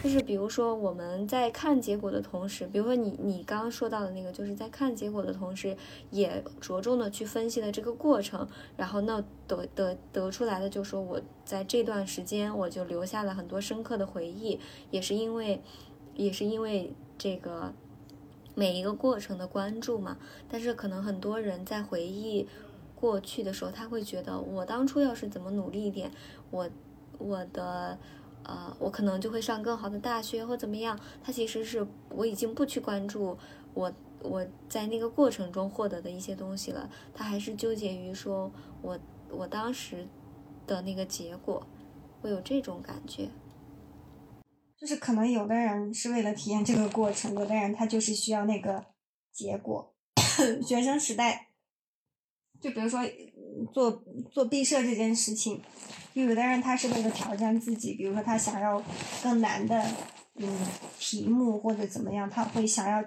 [0.00, 5.76] 就是比如说我们在看结果的同时，比如说你你刚刚说到的那个，就是在看结果的同时，
[6.12, 8.46] 也着重的去分析了这个过程，
[8.76, 14.60] 然后那得得得出来的就说我在这段时间我就留下了很多深刻的回忆，
[14.92, 15.60] 也是因为
[16.14, 17.74] 也是因为这个
[18.58, 20.18] 每一个过程的关注嘛。
[20.48, 22.48] 但是可能很多人在回忆
[22.94, 26.10] 过去的时候，他会觉得我当初要是怎么努力一点，
[26.50, 26.68] 我
[27.18, 27.98] 我的。
[28.44, 30.98] 呃，我可能就会上更好的大学或怎么样。
[31.22, 33.36] 他其实是我已经不去关注
[33.74, 33.92] 我
[34.22, 36.88] 我在那个过程中获得的一些东西了。
[37.12, 38.50] 他还是纠结于说
[38.80, 38.98] 我
[39.28, 40.06] 我当时
[40.66, 41.66] 的那个结果，
[42.22, 43.28] 会有这种感觉。
[44.80, 48.86] 就是可能有的人是为了体验这个过程，有的人他就是需要那个
[49.32, 49.94] 结果。
[50.64, 51.48] 学生时代
[52.60, 53.00] 就比如说
[53.72, 53.90] 做
[54.30, 55.60] 做毕设这件事情，
[56.14, 58.82] 就有的人他是为了挑战自己，比如说他想要
[59.22, 59.84] 更难的
[60.36, 60.48] 嗯
[60.98, 63.02] 题目或者怎么样，他会想要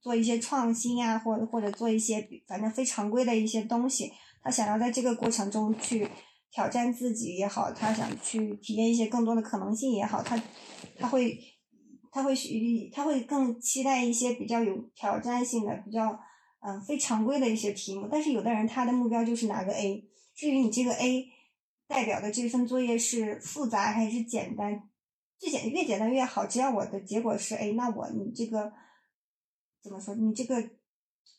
[0.00, 4.12] 做一些创新啊，或或者做一些反正非常规的一些东西，
[4.42, 6.08] 他想要在这个过程中去
[6.54, 10.40] 挑战自己也好，他想去体验一些更多的可能性也好，他
[10.96, 11.38] 他会
[12.10, 12.34] 他会
[12.92, 16.18] 他会更期待一些比较有挑战性的比较。
[16.66, 20.02] 嗯，非常规的一些题目，但是有的人他的目标就是拿个 A。
[20.34, 21.26] 至于你这个 A
[21.86, 24.88] 代表的这份作业是复杂还是简单，
[25.38, 26.46] 最简越简单越好。
[26.46, 28.72] 只要我的结果是 A，那我你这个
[29.82, 30.14] 怎么说？
[30.14, 30.70] 你这个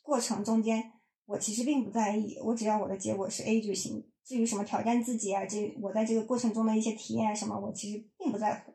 [0.03, 0.91] 过程中间，
[1.26, 4.07] 我其实并不在意，我只要我的结果是 A 就行。
[4.26, 8.73] 至于什么挑战自己啊，这我在这个过程中的一些体验什么，我其实并不在乎。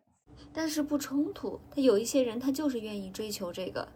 [0.53, 3.89] 但是不冲突，他有一些人他就是愿意追求这个，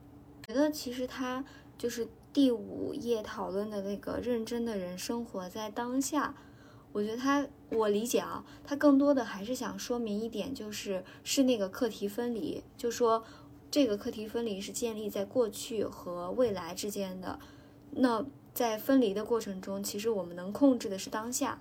[0.47, 1.45] 觉得其实他
[1.79, 2.07] 就是。
[2.35, 6.35] 第五页讨论的那个认真的人生活在当下，
[6.91, 13.23] 我觉得他，我理解啊，他更多的还是想说明一点，就是是那个课题分离，就说
[13.71, 17.39] 这个课题分离是建立在过去和未来之间的。
[17.93, 21.61] 那在分离的过程中，其实我们能控制的是当下。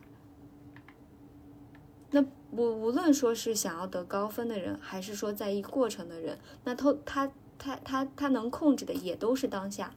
[2.11, 9.95] 那无无论说是想要得高分的人，还是说在意过程的人，那他他他他他能控制的也都是当下。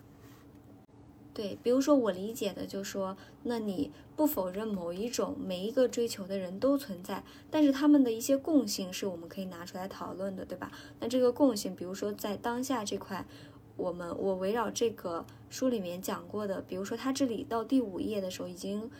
[1.34, 10.72] 对，比如说我理解的，就说，那你不否认某一种每一个追求的人都存在，但是他们的一些共性是我们可以拿出来讨论的，对吧？
[10.98, 13.26] 那这个共性，比如说在当下这块，
[13.76, 18.90] 我们我围绕这个书里面讲过的，比如说他这里到第五页的时候已经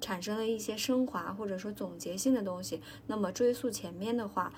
[0.00, 4.52] 产生了一些升华或者说总结性的东西，那么追溯前面的话，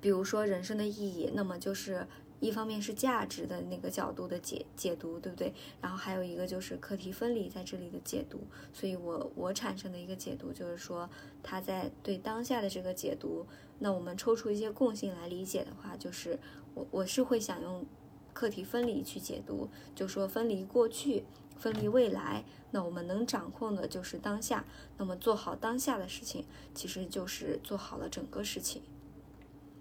[0.00, 2.06] 比如说人生的意义，那么就是。
[2.40, 5.52] 一方面是价值的那个角度的解解读，对不对？
[5.78, 8.40] 然后还有一个就是课题分离在这里的解读，
[8.72, 11.06] 所以我我产生的一个解读就是说，
[11.42, 13.46] 他在对当下的这个解读，
[13.80, 16.38] 那我们抽出一些共性来理解的话，就是
[16.72, 17.84] 我我是会想用
[18.32, 21.24] 课题分离去解读，就说分离过去，
[21.56, 24.64] 分离未来，那我们能掌控的就是当下，
[24.98, 28.82] 那么做好当下的事情，其实就是做好了整个事情。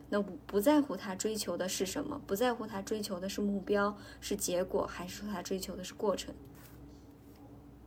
[0.09, 6.33] 那不不在乎他追求的是什么，不在乎他追求的是目标是结果，还是说他追求的是过程？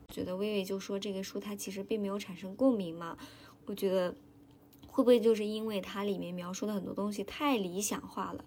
[0.08, 3.16] 觉得微微就说这个书它其实并没有产生共鸣嘛？
[3.64, 4.14] 我觉得
[4.86, 8.44] 会不会就是因为它里面描述的很多东西太理想化了？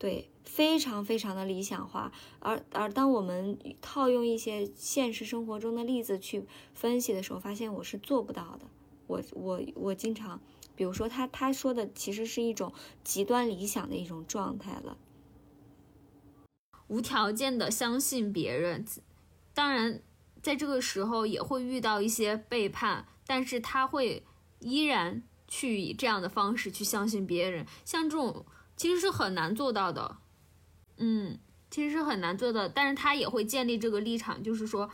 [0.00, 2.10] 对，非常非常的理想化。
[2.40, 8.60] 而而当我们套用一些现实生活中的例子去分析的时候，发现我是做不到的。
[9.06, 10.40] 我我我经常。
[10.76, 12.72] 比如说，他他说的其实是一种
[13.04, 14.96] 极端理想的一种状态了，
[16.86, 18.86] 无条件的相信别人，
[19.52, 20.00] 当然
[20.40, 24.24] 在这个时候也会遇到一些背叛，但是他会
[24.60, 28.46] 依然去以这样的方式去相信别人，像这种
[28.80, 30.16] 其实是很难做到的，
[30.96, 31.38] 嗯，
[31.70, 34.90] 其实是很难做到，但是他也会建立这个立场，就是说。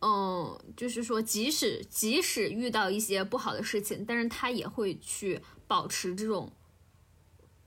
[0.00, 6.50] 嗯，就是说，即使即使遇到一些不好的事情，但是他也会去保持这种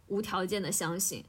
[0.07, 1.23] 无条件的相信。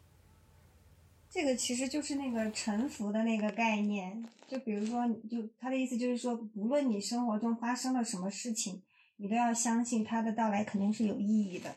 [1.28, 4.26] 这个其实就是那个臣服的那个概念。
[4.48, 8.80] 就比如说，就他的意思就是说，无论你生活中发生了什么事情，
[9.18, 11.76] 你都要相信他的到来肯定是有意义的。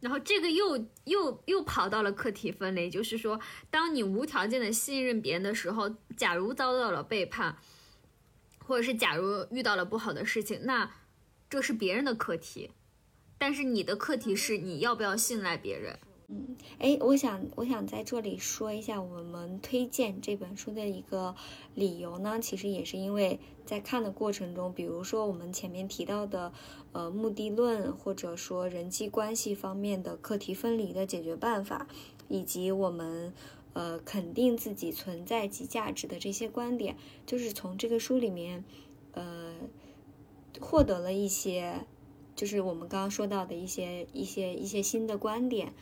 [0.00, 3.38] 然后这个又又又跑到了课题分离，就是说，
[3.70, 7.56] 当你无条件的信任别人的时候，假如遭到了背叛。
[8.62, 10.88] 或者是假如遇到了不好的事情，那
[11.48, 12.70] 这是别人的课题，
[13.36, 15.98] 但是你的课题是你要不要信赖别人。
[16.30, 21.34] 嗯，哎，我想我想在这里说一下我们推荐这本书的一个
[21.74, 26.52] 理由呢，其实也是因为在看的过程中，比如说我们前面提到的，
[26.92, 31.88] 呃，目的论或者说人际关系方面的课题分离的解决办法，
[32.28, 33.34] 以及我们。
[33.72, 38.64] 呃，肯定自己存在及价值的这些观点，就是从这个书里面，
[39.12, 39.54] 呃，
[40.60, 41.86] 获得了一些，
[42.34, 45.72] 就是我们刚刚说到的一些一些一些新的观点。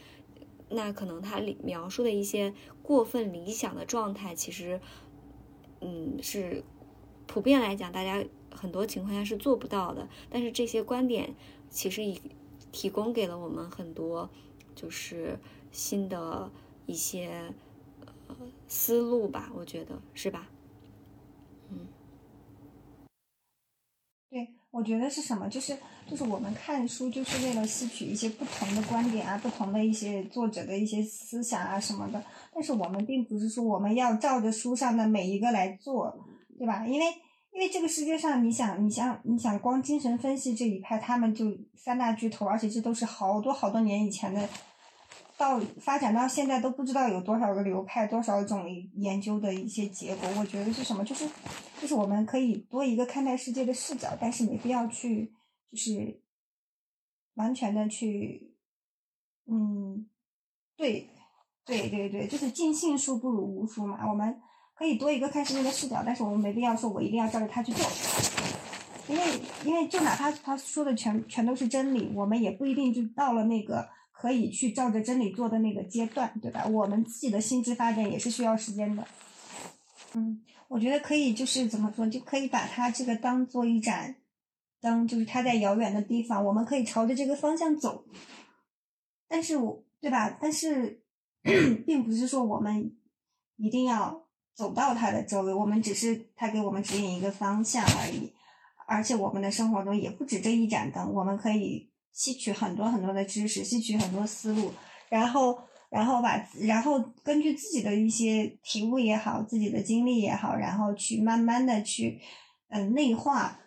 [0.71, 4.81] 那可能他里描述的一些过分理想的状态，其实，
[5.81, 6.63] 嗯，是
[7.27, 10.09] 普遍来讲，大家很多情况下是做不到的。
[10.31, 11.35] 但是这些观点
[11.71, 12.21] 其实已
[12.73, 14.29] 提供给了我们很多，
[14.75, 15.39] 就是
[15.73, 16.51] 新的
[16.87, 17.53] 一些
[18.29, 18.37] 呃。
[18.71, 20.47] 思路吧，我觉得是吧？
[21.71, 21.87] 嗯，
[24.31, 25.49] 对我觉得是什么？
[25.49, 32.23] 就是就是我们看书就是为了吸取一些不同的观点啊，不同的一些作者的一些思想啊什么的。
[32.55, 36.15] 但是我们并不是说我们要照着书上的每一个来做，
[36.59, 36.87] 对吧？
[36.87, 37.07] 因为
[37.53, 44.49] 因为这个世界上，你想你想你想光精神分析这一派，他们就三大巨头，而且这都是好多好多年以前的。
[45.39, 48.67] 到发展到现在都不知道有多少个流派，多少种
[48.97, 50.29] 研究的一些结果。
[50.37, 51.05] 我觉得是什么？
[51.05, 51.31] 就是
[51.81, 55.33] 就是我们可以多一个看待世界的视角，但是没必要去
[55.71, 56.21] 就是
[57.35, 58.53] 完全的去，
[59.47, 60.09] 嗯，
[60.77, 61.09] 对
[61.65, 64.11] 对对对，就是尽信书不如无书嘛。
[64.11, 64.43] 我们
[64.75, 67.87] 可以多一个看世界的视角，但是我们没必要说我一定要照着他去做，
[69.09, 73.89] 因为因为就哪怕他说的全全都是真理，我们也不一定就到了那个。
[74.21, 76.67] 可以去照着真理做的那个阶段，对吧？
[76.67, 79.07] 我们自己的心智发展也是需要时间的。
[80.15, 84.17] 嗯，我觉得可以，就是怎么说，就可以把它这个当做一盏
[84.81, 88.07] 灯，就是它在遥远的地方，我们可以朝着这个方向走。
[89.29, 90.37] 但是我，对吧？
[90.41, 91.01] 但是，
[91.87, 92.97] 并不是说我们
[93.57, 98.33] 一定要走到它的周围，我们只是它给我们指引一个方向而已。
[98.89, 101.88] 而且，我们的生活中也不止这一盏灯，我们可以。
[102.19, 104.73] 吸取很多很多的知识，吸取很多思路，
[105.09, 105.57] 然后，
[105.89, 112.21] 然后把，然后根据自己的一些体悟也好，自己的经历也好，然后去慢慢的去，
[112.71, 113.61] 嗯，内化，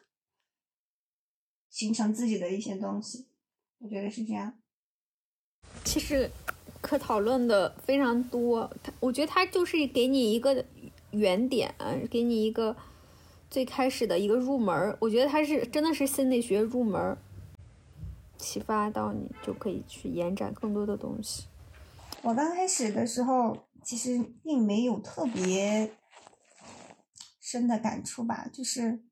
[1.70, 3.30] 形成自己的一些东西。
[3.80, 4.54] 我觉得是这样。
[5.86, 6.30] 其实
[6.82, 10.66] 可讨论的非常多，他我觉得他就是给你一个
[11.12, 11.74] 原点，
[12.10, 12.76] 给你一个
[13.50, 14.98] 最开始的一个入门。
[15.00, 17.18] 我觉得他是真的是心理学入门。
[18.42, 21.46] 启发到你，就可以去延展更多的东西。
[22.24, 25.92] 我刚开始的时候，其实并没有特别
[27.40, 29.04] 深的感触吧，就是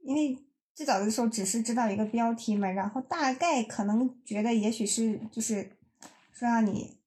[0.00, 0.38] 因为
[0.74, 5.76] 最早的时候只是知道一个标题嘛，然后大概可能觉得也许是就是
[6.32, 6.98] 说让你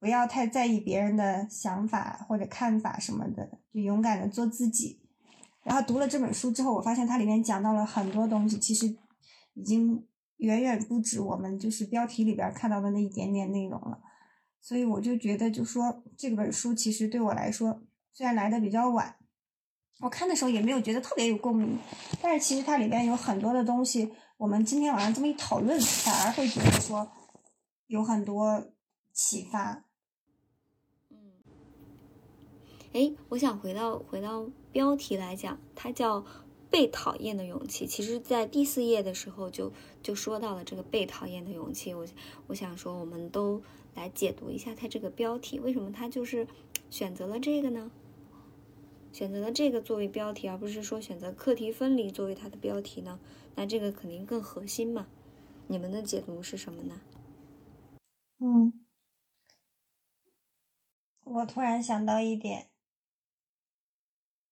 [0.00, 5.00] 不要太在意别人的想法或者看法什么的，就勇敢的做自己。
[5.62, 8.96] 然后读了这本书之后，我发现它里面讲到了很多东西，其实。
[9.58, 10.06] 已经
[10.36, 14.00] 远远不止我们就是标题里边看到的那一点点内容了，
[14.60, 17.82] 所以我就觉得，就说这本书其实对我来说，
[18.12, 19.16] 虽然来的比较晚，
[19.98, 21.76] 我看的时候也没有觉得特别有共鸣，
[22.22, 27.10] 但是其实它里边有很多的东西，我们今天晚上这么一讨论，反而会觉得说
[27.88, 28.70] 有很多
[29.12, 29.84] 启发。
[31.10, 31.16] 嗯，
[32.92, 36.24] 哎，我想回到回到标题来讲，它叫。
[36.70, 41.94] 被讨厌的勇气，其实，在第四页的时候就就说到了这个被讨厌的勇气。
[41.94, 42.06] 我
[42.46, 43.62] 我想说，我们都
[43.94, 46.46] 来解读一下它这个标题，为什么它就是
[46.90, 47.90] 选择了这个呢？
[49.12, 53.18] 选择了这个作为标题，而不是说选择课题分离作为它的标题呢？
[53.54, 55.06] 那这个肯定更核心嘛？
[55.68, 57.00] 你们的解读是什么呢？
[58.40, 58.84] 嗯，
[61.24, 62.68] 我突然想到一点，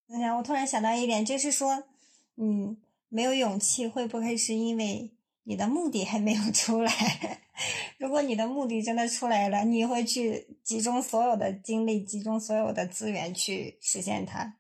[0.08, 1.84] 哎呀我突然想到一点，就是说。
[2.36, 2.76] 嗯，
[3.08, 5.10] 没有勇气，会不会是因为
[5.44, 7.40] 你的目的还没有出来？
[7.96, 14.56] 如果你的目的真的出来了，你会去集中所有的精力，集中所有的资源去实现它。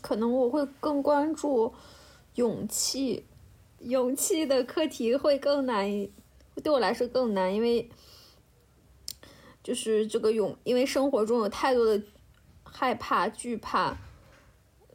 [0.00, 1.74] 可能我会更关注
[2.36, 3.26] 勇气，
[3.80, 5.84] 勇气的课题会更难，
[6.62, 7.90] 对我来说更难，因为
[9.64, 12.00] 就是这个勇，因为生活中有太多的
[12.62, 13.96] 害怕、惧怕，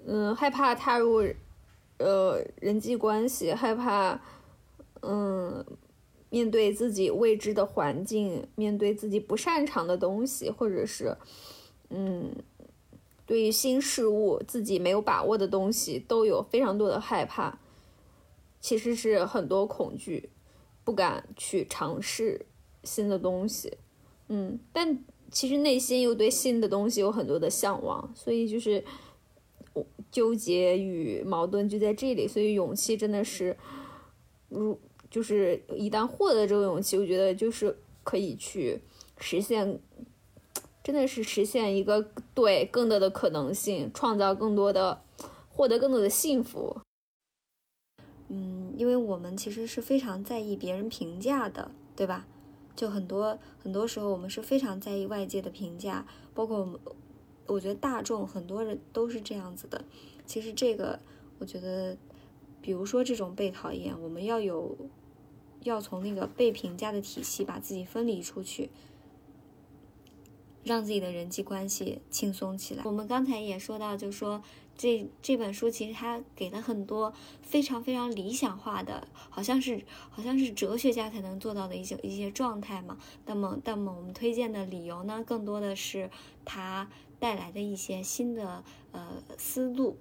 [0.08, 1.22] 嗯，害怕踏入。
[1.99, 4.22] 呃，人际关系害怕，
[5.02, 5.65] 嗯，
[6.30, 11.18] 面对自己未知的环境，面对自己不擅长的东西，或者是，
[11.90, 12.36] 嗯，
[13.26, 17.57] 对于新事物自己没有把握的东西，都有非常多的害怕。
[18.60, 20.30] 其实是很多恐惧，
[20.84, 22.45] 不敢去尝试
[22.84, 23.76] 新的东西，
[24.28, 28.86] 嗯，但其实内心又对新的东西有很多的向往，所以就是。
[30.12, 33.56] 纠结与矛盾就在这里，所以勇气真的是，
[34.50, 34.80] 如
[35.10, 38.82] 就是一旦获得这个勇气，我觉得就是可以去
[39.18, 39.80] 实现，
[40.84, 45.02] 真的是实现一个对更多的可能性，创造更多的，
[45.50, 46.82] 获得更多的幸福。
[48.30, 52.26] 嗯，因为我们其实是非常在意别人评价的，对吧？
[52.76, 56.80] 就很多很多时候我们是非常在意外界的评价，包括我们。
[57.48, 59.84] 我觉得大众很多人都是这样子的。
[60.26, 60.99] 其实这个，
[61.40, 61.98] 我觉得，
[62.61, 64.78] 比如说这种被讨厌，我们要有，
[65.64, 68.69] 要从那个被评价的体系把自己分离出去，
[70.64, 72.84] 让自己的人际关系轻松起来。
[72.86, 74.44] 我们刚才也说到，就说
[74.76, 82.98] 这这本书其实它给了很多非常非常理想化的，好像是好像是哲学家才能做到的一些一些状态嘛。
[83.26, 86.10] 那么，那么我们推荐的理由呢，更多的是
[86.44, 89.98] 它带来的一些新的呃思路。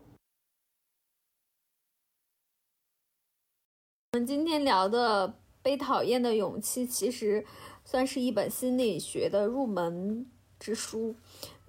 [4.13, 5.29] 我们今天聊的
[5.63, 7.45] 《被讨厌的勇气》，其实
[7.85, 10.31] 算是一本心理学的入门。
[10.59, 11.15] 之书，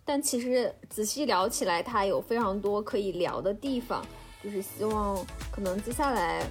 [0.05, 4.01] 但其实仔细聊起来，它有非常多可以聊的地方，
[4.41, 5.13] 就是希望
[5.51, 6.49] 可能接下来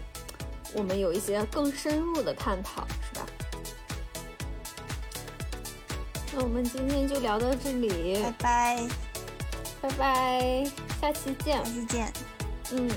[0.74, 3.26] 我们有一些更深入的探讨，是吧？
[6.36, 8.88] 那我们今天就聊到这里，拜拜，
[9.80, 12.12] 拜拜，下期见，下期见，
[12.72, 12.90] 嗯。